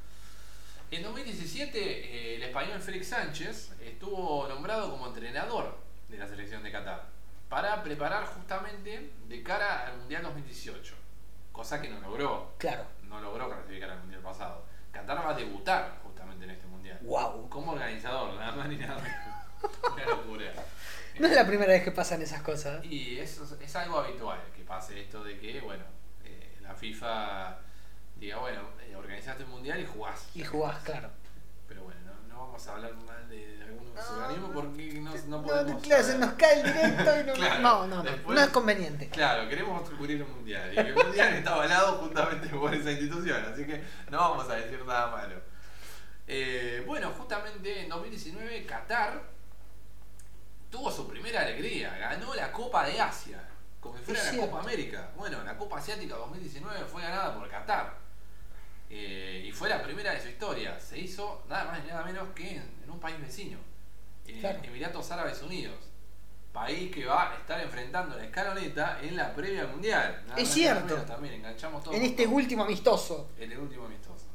[0.92, 5.78] En 2017, eh, el español Félix Sánchez estuvo nombrado como entrenador
[6.08, 7.06] de la selección de Qatar
[7.50, 10.94] para preparar justamente de cara al Mundial 2018,
[11.52, 12.84] cosa que no logró, Claro.
[13.02, 14.64] no logró clasificar al Mundial pasado.
[14.92, 16.98] Qatar va a debutar justamente en este Mundial.
[17.02, 17.48] Wow.
[17.50, 19.18] Como organizador, nada más ni nada menos.
[19.92, 20.52] Una locura.
[21.18, 22.82] No es la primera vez que pasan esas cosas.
[22.84, 25.84] Y eso es, es algo habitual que pase esto de que, bueno,
[26.24, 27.58] eh, la FIFA
[28.16, 30.28] diga, bueno, eh, organizaste un mundial y jugás.
[30.34, 31.10] Y jugás, claro.
[32.40, 35.82] No, vamos a hablar mal de, algunos No, organismos porque no, no No, podemos.
[35.82, 38.50] claro, se nos cae el directo y no, Claro, no, no, no, después- no es
[38.50, 39.08] conveniente.
[39.10, 40.72] Claro, queremos cubrir un mundial.
[40.72, 44.82] Y el mundial está avalado justamente por esa institución, así que no vamos a decir
[44.86, 45.36] nada malo.
[46.26, 49.20] Eh, bueno, justamente en 2019 Qatar
[50.70, 53.42] tuvo su primera alegría, ganó la Copa de Asia,
[53.80, 54.40] como si fuera la.
[54.40, 55.10] Copa América.
[55.16, 57.98] Bueno, la Copa Asiática 2019 fue ganada por Qatar.
[58.90, 60.78] Eh, y fue la primera de su historia.
[60.80, 63.58] Se hizo nada más y nada menos que en, en un país vecino,
[64.26, 64.58] en Claro.
[64.64, 65.76] Emiratos Árabes Unidos.
[66.52, 70.24] País que va a estar enfrentando la escaloneta en la previa al mundial.
[70.26, 70.96] Nada Es cierto.
[71.02, 71.94] También enganchamos todo.
[71.94, 72.34] En este todo.
[72.34, 73.30] último amistoso.
[73.38, 74.26] En el último amistoso.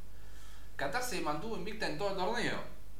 [0.77, 2.57] Qatar se mantuvo invicta en todo el torneo.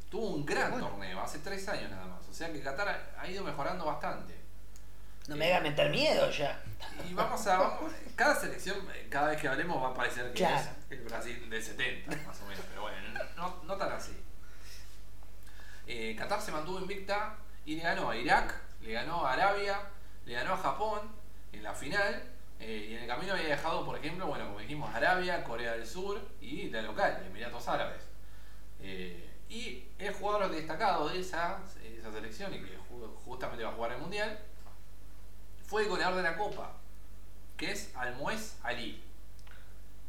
[0.10, 0.90] Tuvo un gran Bueno.
[0.90, 2.28] torneo, hace tres años nada más.
[2.30, 4.34] O sea que Qatar ha ido mejorando bastante.
[5.28, 6.62] No me haga meter miedo ya.
[7.10, 7.58] Y vamos a.
[7.58, 10.56] Vamos, cada selección, eh, cada vez que hablemos, va a parecer que Claro.
[10.58, 12.64] es el Brasil del 70, más o menos.
[12.70, 12.98] Pero bueno,
[13.36, 14.16] no, no tan así.
[15.88, 19.80] Eh, Qatar se mantuvo invicta y le ganó a Irak, le ganó a Arabia,
[20.26, 21.00] le ganó a Japón
[21.52, 22.32] en la final.
[22.60, 25.86] eh, y en el camino había dejado, por ejemplo, bueno, como dijimos, Arabia, Corea del
[25.86, 28.02] Sur y la local, Emiratos Árabes.
[28.80, 33.74] Eh, y el jugador destacado de esa, esa selección y que ju- justamente va a
[33.74, 34.40] jugar el Mundial
[35.68, 36.74] fue el goleador de la Copa,
[37.58, 39.02] que es Almoez Ali.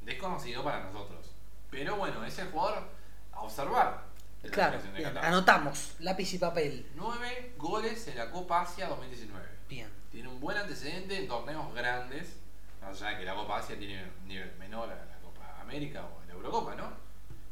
[0.03, 1.33] Desconocido para nosotros.
[1.71, 2.85] Pero bueno, es el jugador
[3.33, 4.05] a observar.
[4.43, 5.95] la Claro, bien, anotamos.
[6.01, 6.87] Lápiz y papel.
[6.95, 9.47] Nueve goles en la Copa Asia 2019.
[9.69, 9.91] Bien.
[10.11, 12.37] Tiene un buen antecedente en torneos grandes.
[12.81, 16.05] Más allá de que la Copa Asia tiene un nivel menor a la Copa América
[16.05, 16.91] o a la Eurocopa, ¿no?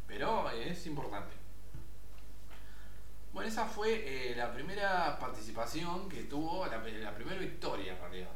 [0.07, 1.43] Pero es importante.
[3.35, 3.91] Bueno, esa fue
[4.30, 8.30] eh, la primera participación que tuvo, la, la primera victoria en realidad.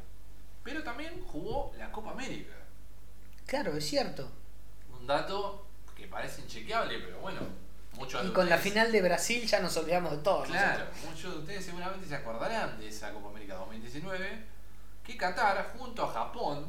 [0.61, 2.53] Pero también jugó la Copa América.
[3.45, 4.29] Claro, es cierto.
[4.91, 7.39] Un dato que parece inchequeable, pero bueno,
[7.93, 10.43] muchos Y con la final de Brasil ya nos olvidamos de todo.
[10.43, 14.43] Claro, muchos de ustedes seguramente se acordarán de esa Copa América 2019,
[15.05, 16.67] que Qatar junto a Japón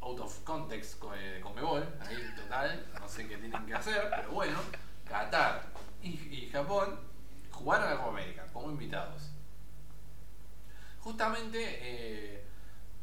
[0.00, 4.08] out of context con, eh, con Mebol, ahí total, no sé qué tienen que hacer,
[4.14, 4.60] pero bueno,
[5.08, 6.98] Qatar y, y Japón
[7.50, 9.30] jugaron a la Copa América como invitados.
[11.00, 12.44] Justamente eh,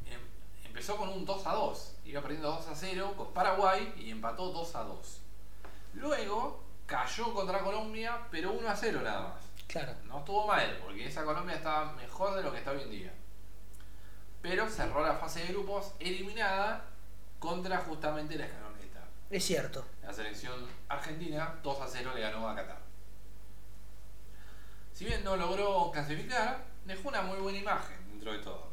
[0.05, 4.11] em- empezó con un 2 a 2, iba perdiendo 2 a 0 con Paraguay y
[4.11, 5.21] empató 2 a 2.
[5.95, 9.43] Luego cayó contra Colombia, pero 1 a 0 nada más.
[9.67, 9.93] Claro.
[10.05, 13.13] No estuvo mal, porque esa Colombia estaba mejor de lo que está hoy en día.
[14.41, 16.85] Pero cerró la fase de grupos eliminada
[17.39, 19.07] contra justamente la escaloneta.
[19.31, 19.83] Es cierto.
[20.03, 20.53] La selección
[20.87, 22.77] argentina 2 a 0 le ganó a Qatar.
[24.95, 28.71] Si bien no logró clasificar, dejó una muy buena imagen dentro de todo.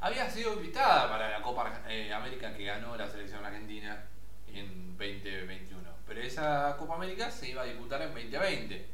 [0.00, 4.02] Había sido invitada para la Copa eh, América que ganó la selección argentina
[4.48, 5.82] en 2021.
[6.06, 8.88] Pero esa Copa América se iba a disputar en 2020.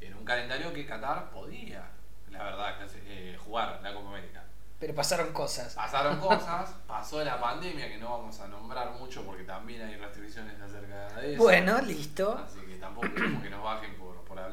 [0.00, 1.88] En un calendario que Qatar podía,
[2.32, 4.42] la verdad, eh, jugar la Copa América.
[4.80, 5.72] Pero pasaron cosas.
[5.74, 10.60] Pasaron cosas, pasó la pandemia que no vamos a nombrar mucho porque también hay restricciones
[10.60, 11.42] acerca de eso.
[11.44, 12.36] Bueno, listo.
[12.44, 14.03] Así que tampoco queremos que nos bajen por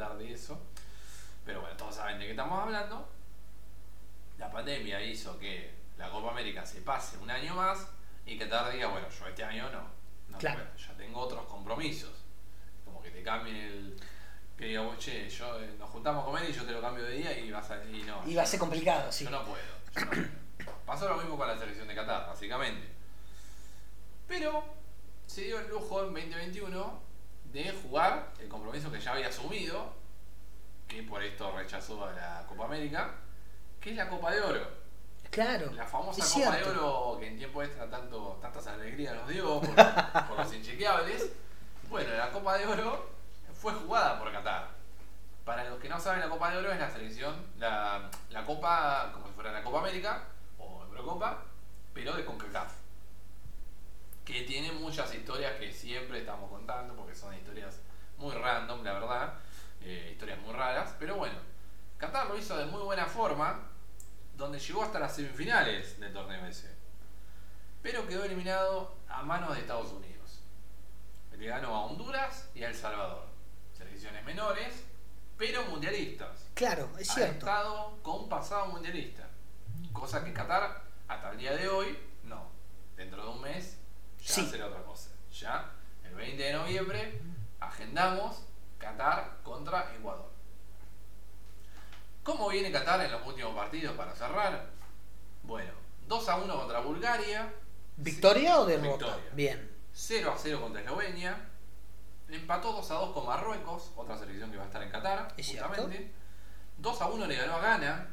[0.02, 0.60] hablar de eso.
[1.46, 3.08] Pero bueno, todos saben de qué estamos hablando.
[4.38, 7.88] La pandemia hizo que la Copa América se pase un año más
[8.26, 9.82] y que tarde diga, bueno, yo este año no.
[10.30, 10.64] No Claro.
[10.78, 12.12] ya tengo otros compromisos.
[12.86, 13.98] Como que te cambien el.
[14.58, 17.04] Que diga, vos, che, yo, eh, nos juntamos a comer y yo te lo cambio
[17.04, 17.84] de día y vas a.
[17.86, 19.24] Y no, Iba a ser complicado, sí.
[19.26, 19.64] yo no puedo.
[19.96, 20.28] yo no puedo.
[20.86, 22.88] Pasó lo mismo con la selección de Qatar, básicamente.
[24.28, 24.64] Pero
[25.26, 27.02] se dio el lujo en 2021
[27.52, 29.94] de jugar el compromiso que ya había asumido,
[30.88, 33.16] que por esto rechazó a la Copa América,
[33.80, 34.82] que es la Copa de Oro.
[35.30, 35.72] Claro.
[35.74, 36.64] La famosa Copa de.
[36.64, 39.76] Oro que en tiempo extra tanto, tantas alegrías nos dio por,
[40.28, 41.32] por los inchequeables.
[41.90, 43.10] Bueno, la Copa de Oro
[43.54, 44.70] fue jugada por Qatar.
[45.46, 49.12] Para los que no saben, la Copa de Oro es la selección, la, la Copa,
[49.14, 50.24] como si fuera la Copa América
[50.58, 51.44] o Eurocopa,
[51.94, 52.81] pero de CONCACAF.
[54.26, 57.80] Que tiene muchas historias que siempre estamos contando, porque son historias
[58.18, 59.34] muy random, la verdad,
[59.82, 61.36] eh, historias muy raras, pero bueno,
[61.98, 63.60] Qatar lo hizo de muy buena forma,
[64.36, 66.76] donde llegó hasta las semifinales del torneo ese.
[67.82, 70.42] Pero quedó eliminado a manos de Estados Unidos.
[71.32, 73.26] Le ganó a Honduras y a El Salvador.
[73.76, 74.84] Selecciones menores,
[75.38, 76.48] pero mundialistas.
[76.54, 77.34] Claro, es cierto.
[77.40, 79.28] estado con pasado mundialista.
[79.92, 82.48] Cosa que Qatar, hasta el día de hoy, no.
[82.96, 83.80] Dentro de un mes,
[84.36, 84.50] ya Sí.
[84.50, 85.10] será otra cosa.
[85.34, 85.72] Ya,
[86.04, 87.22] el 20 de noviembre,
[87.60, 88.44] agendamos
[88.80, 90.30] Qatar contra Ecuador.
[92.24, 94.70] ¿Cómo viene Qatar en los últimos partidos para cerrar?
[95.44, 95.72] Bueno,
[96.08, 97.54] 2 a 1 contra Bulgaria,
[97.98, 99.06] ¿Victoria o derrota?
[99.06, 99.30] Victoria.
[99.34, 99.72] Bien.
[99.94, 101.38] 0 a 0 contra Eslovenia,
[102.30, 105.48] empató 2 a 2 con Marruecos, otra selección que va a estar en Qatar, Es
[105.48, 105.68] cierto.
[105.70, 106.12] justamente.
[106.78, 108.08] 2 a 1 le ganó a Ghana,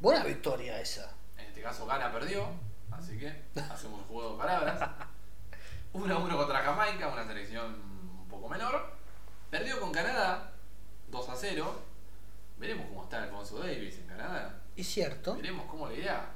[0.00, 1.12] Buena victoria esa.
[1.36, 2.46] en este caso Ghana perdió,
[2.90, 4.90] así que hacemos juego de palabras.
[5.92, 7.74] 1 a 1 contra Jamaica, una selección
[8.20, 8.92] un poco menor.
[9.50, 10.52] Perdió con Canadá,
[11.08, 11.82] 2 a 0.
[12.58, 14.60] Veremos cómo está Alfonso Davis en Canadá.
[14.76, 15.34] Es cierto.
[15.36, 16.30] Veremos cómo le irá.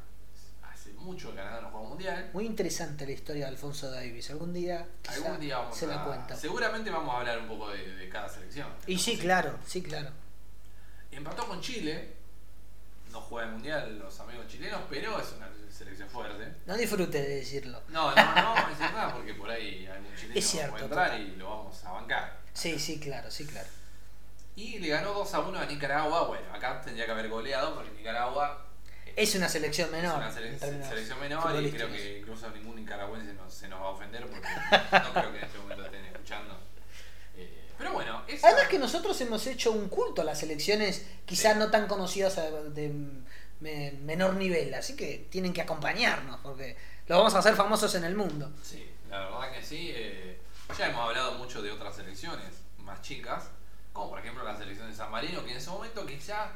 [0.63, 2.31] Hace mucho que Canadá no juega un mundial.
[2.33, 4.31] Muy interesante la historia de Alfonso Davis.
[4.31, 6.05] Algún día, Algún día vamos se la a.
[6.05, 6.37] cuenta.
[6.37, 8.69] Seguramente vamos a hablar un poco de, de cada selección.
[8.87, 10.11] Y sí, claro, sí, claro.
[11.13, 12.17] Empató con Chile.
[13.13, 15.49] No juega el mundial los amigos chilenos, pero es una
[15.85, 16.53] selección fuerte.
[16.67, 17.81] No disfrute de decirlo.
[17.89, 20.85] No, no, no vamos a decir nada porque por ahí algún chileno Es cierto, puede
[20.85, 21.23] entrar total.
[21.29, 22.39] y lo vamos a bancar.
[22.53, 23.69] Sí, sí, claro, sí, claro.
[24.57, 26.27] Y le ganó 2 a 1 a Nicaragua.
[26.29, 28.67] Bueno, acá tendría que haber goleado porque Nicaragua
[29.17, 30.23] Es una selección menor.
[30.23, 33.87] es una sele- selección menor y creo que incluso ningún nicaragüense nos- se nos va
[33.87, 34.49] a ofender porque
[35.05, 36.57] no creo que en este momento estén escuchando.
[37.37, 41.55] Eh, pero bueno, esa- Además que nosotros hemos hecho un culto a las selecciones quizás
[41.55, 41.59] Sí.
[41.59, 42.93] no tan conocidas a- de
[43.65, 46.77] me- menor nivel, así que tienen que acompañarnos porque
[47.09, 48.53] lo vamos a hacer famosos en el mundo.
[48.63, 49.91] Sí, la verdad que sí.
[49.95, 50.39] eh,
[50.79, 53.45] ya hemos hablado mucho de otras selecciones más chicas,
[53.93, 56.51] como por ejemplo la selección de San Marino, que en ese momento quizá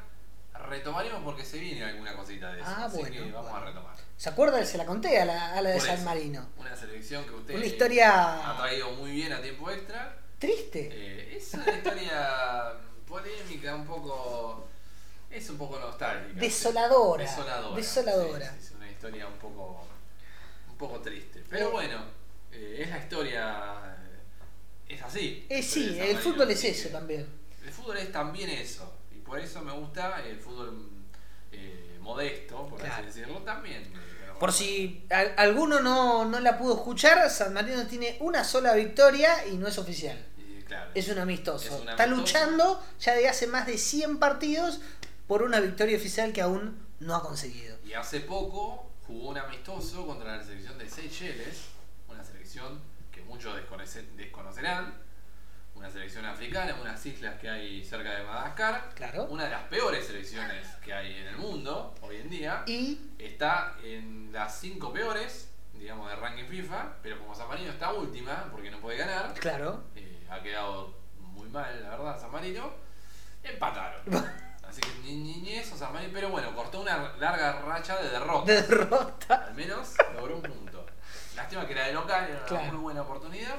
[0.69, 2.69] retomaremos porque se viene alguna cosita de eso.
[2.69, 3.57] Ah, así bueno, que vamos bueno.
[3.65, 3.95] a retomar.
[4.17, 4.65] ¿Se acuerda?
[4.65, 6.45] Se la conté a la, a la de San Marino.
[6.57, 10.17] Una selección que usted Una historia- ha traído muy bien a tiempo extra.
[10.37, 10.89] Triste.
[10.91, 12.73] Eh, es una historia
[13.07, 14.67] polémica, un poco.
[15.29, 16.39] Es un poco nostálgica.
[16.39, 17.23] Desoladora.
[17.23, 17.75] Desoladora.
[17.75, 18.51] Desoladora.
[18.59, 19.85] Sí, es una historia un poco.
[20.69, 21.43] un poco triste.
[21.49, 21.71] Pero Eh.
[21.71, 22.03] bueno,
[22.51, 23.95] eh, es la historia.
[24.87, 25.45] eh, Es así.
[25.49, 27.27] Eh, sí, el fútbol es eso también.
[27.63, 28.91] El fútbol es también eso.
[29.11, 30.89] Y por eso me gusta el fútbol
[31.51, 32.93] eh, modesto, por Claro.
[32.95, 33.91] así decirlo, también.
[34.39, 39.45] Por si al- alguno no, no la pudo escuchar, San Marino tiene una sola victoria
[39.47, 40.17] y no es oficial.
[40.37, 41.65] Y, claro, Es un amistoso.
[41.75, 44.79] Es un Está luchando ya de hace más de 100 partidos
[45.29, 47.77] por una victoria oficial que aún no ha conseguido.
[47.85, 51.65] Y hace poco jugó un amistoso contra la selección de Seychelles,
[52.07, 54.91] una selección que muchos desconoce- desconocerán,
[55.75, 59.25] una selección africana, unas islas que hay cerca de Madagascar, Claro.
[59.25, 62.63] una de las peores selecciones que hay en el mundo hoy en día.
[62.65, 67.93] Y Está en las cinco peores, digamos, de ranking FIFA, pero como San Marino está
[67.93, 69.83] última, porque no puede ganar, claro.
[69.95, 72.71] eh, ha quedado muy mal, la verdad, San Marino,
[73.43, 74.01] empataron.
[74.69, 78.09] Así que ni, ni, ni eso San Marino, pero bueno, cortó una larga racha de
[78.09, 78.51] derrota.
[78.51, 79.45] De derrota.
[79.47, 80.85] Al menos logró un punto.
[81.35, 82.65] Lástima que era de local, era una Claro.
[82.73, 83.55] muy buena oportunidad.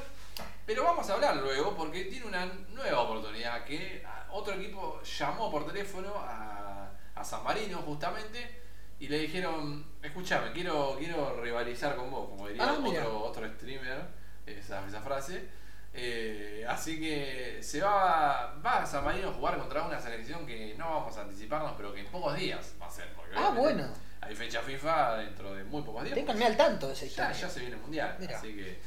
[0.67, 5.67] Pero vamos a hablar luego porque tiene una nueva oportunidad que otro equipo llamó por
[5.67, 8.63] teléfono a, a San Marino justamente
[9.01, 14.05] y le dijeron, escúchame, quiero, quiero rivalizar con vos, como diría Ah, otro, otro streamer,
[14.47, 15.49] esa, esa frase.
[15.93, 20.75] Eh, así que se va, va a San Marino a jugar contra una selección que
[20.79, 23.13] no vamos a anticiparnos, pero que en pocos días va a ser.
[23.15, 23.93] porque Ah, bueno.
[24.23, 26.15] Hay fecha FIFA dentro de muy pocos días.
[26.15, 27.33] Ténganme al tanto de esa Ya, historia.
[27.33, 28.81] ya se viene el mundial, así que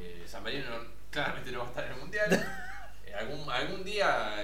[0.00, 2.28] eh, San Marino no- claramente no va a estar en el mundial.
[3.06, 4.36] Eh, algún, algún día,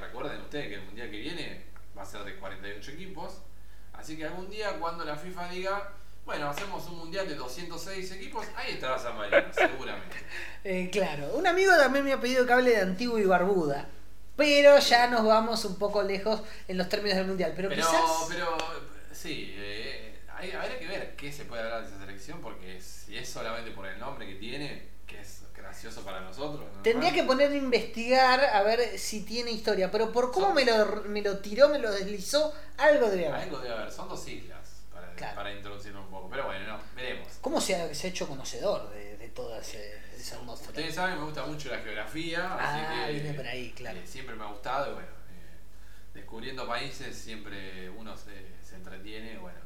[0.00, 1.64] recuerden ustedes que el mundial que viene
[1.98, 3.42] va a ser de 48 equipos.
[3.94, 5.92] Así que algún día, cuando la FIFA diga,
[6.24, 10.16] bueno, hacemos un mundial de 206 equipos, ahí estará San Marino, seguramente.
[10.64, 13.88] Eh, claro, un amigo también me ha pedido que hable de Antigua y Barbuda.
[14.36, 17.52] Pero ya nos vamos un poco lejos en los términos del mundial.
[17.54, 18.00] Pero, Pero, quizás.
[18.28, 18.56] pero
[19.12, 23.16] sí, eh, hay, habría que ver qué se puede hablar de esa selección, porque si
[23.18, 26.64] es solamente por el nombre que tiene, que es gracioso para nosotros.
[26.74, 26.82] ¿no?
[26.82, 29.90] Tendría que poner a investigar a ver si tiene historia.
[29.90, 33.40] Pero por cómo Son- me lo, me lo tiró, me lo deslizó, algo debe haber.
[33.42, 34.61] Algo debe haber, son dos islas
[35.16, 35.36] Claro.
[35.36, 36.28] para introducirlo un poco.
[36.30, 37.28] Pero bueno, no, veremos.
[37.40, 40.70] ¿Cómo se ha, se ha hecho conocedor de, de toda ese- esa atmósfera?
[40.70, 42.58] Ustedes saben, me gusta mucho la geografía, Ah,
[42.96, 43.98] así que viene por ahí, claro.
[43.98, 44.90] eh, siempre me ha gustado.
[44.90, 45.56] y Bueno, eh,
[46.14, 49.38] descubriendo países siempre uno se, se entretiene.
[49.38, 49.58] Bueno,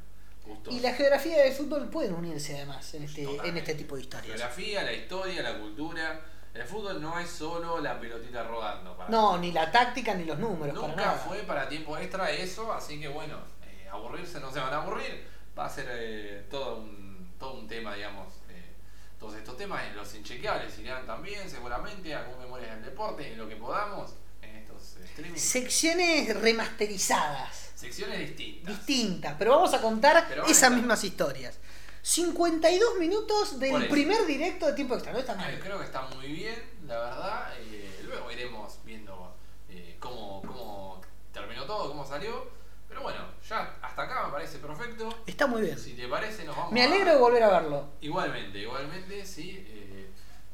[0.44, 0.70] gusto.
[0.70, 4.28] Y la geografía del fútbol pueden unirse además en este, en este tipo de historias.
[4.36, 6.20] geografía, la historia, la cultura.
[6.54, 8.96] El fútbol no es solo la pelotita rodando.
[8.96, 11.18] Para No, ni la táctica ni los números, para Nunca nada.
[11.18, 13.36] fue para tiempo extra eso, así que bueno,
[13.66, 15.26] eh, aburrirse no se van a aburrir.
[15.58, 18.34] Va a ser eh, todo, un, todo un tema, digamos.
[18.50, 18.72] eh,
[19.18, 23.48] todos estos temas, en los inchequeables irán también, seguramente, algún Memorias del Deporte, en lo
[23.48, 25.38] que podamos, en estos eh, streaming.
[25.38, 28.76] Secciones remasterizadas, Secciones distintas.
[28.76, 31.58] distintas, pero vamos a contar a esas mismas historias.
[32.02, 35.60] 52 minutos del primer directo de tiempo extra, no está Eh, mal.
[35.60, 37.52] Creo que está muy bien, la verdad.
[37.58, 39.34] eh, luego iremos viendo
[39.68, 41.00] eh, cómo, cómo
[41.32, 42.48] terminó todo, cómo salió.
[42.88, 45.08] Pero bueno, ya hasta acá me parece perfecto.
[45.26, 45.78] Está muy bien.
[45.78, 47.88] Si te parece, nos vamos Me a- alegro de volver a verlo.
[48.02, 49.64] Igualmente, igualmente, sí.
[49.68, 50.10] eh,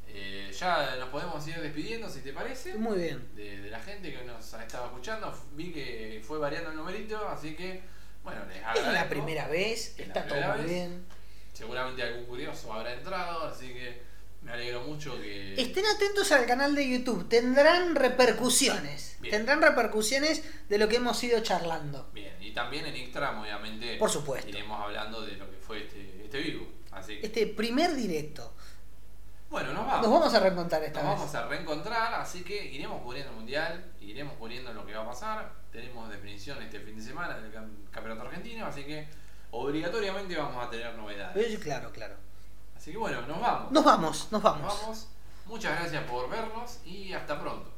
[0.08, 3.34] eh, ya nos podemos ir despidiendo, si te parece, Muy bien.
[3.34, 5.34] de, de la gente que nos ha estado escuchando.
[5.54, 7.82] Vi que fue variando el numerito, así que,
[8.22, 8.92] bueno, les Es agradezco.
[8.92, 11.04] la primera vez, Es está todo muy bien.
[11.52, 14.02] Seguramente algún curioso habrá entrado, así que
[14.42, 15.54] me alegro mucho que...
[15.60, 19.16] Estén atentos al canal de YouTube, tendrán repercusiones.
[19.20, 19.36] Bien.
[19.36, 22.10] Tendrán repercusiones de lo que hemos ido charlando.
[22.12, 24.48] Bien, y también en Instagram, obviamente, Por supuesto.
[24.48, 26.66] iremos hablando de lo que fue este, este vivo.
[26.90, 28.52] Así que, Este primer directo.
[29.48, 30.02] bueno, nos vamos.
[30.02, 31.18] Nos vamos a reencontrar esta Nos vez.
[31.20, 35.06] vamos a reencontrar, así que iremos cubriendo el mundial, iremos cubriendo lo que va a
[35.06, 35.52] pasar.
[35.70, 39.06] Tenemos definición este fin de semana del cam- campeonato argentino, así que
[39.52, 41.58] obligatoriamente vamos a tener novedades.
[41.60, 42.16] Claro, claro.
[42.82, 43.70] Así que bueno, nos vamos.
[43.70, 44.80] Nos vamos, nos Nos vamos.
[44.80, 45.06] vamos.
[45.46, 47.70] Muchas gracias por vernos y hasta pronto.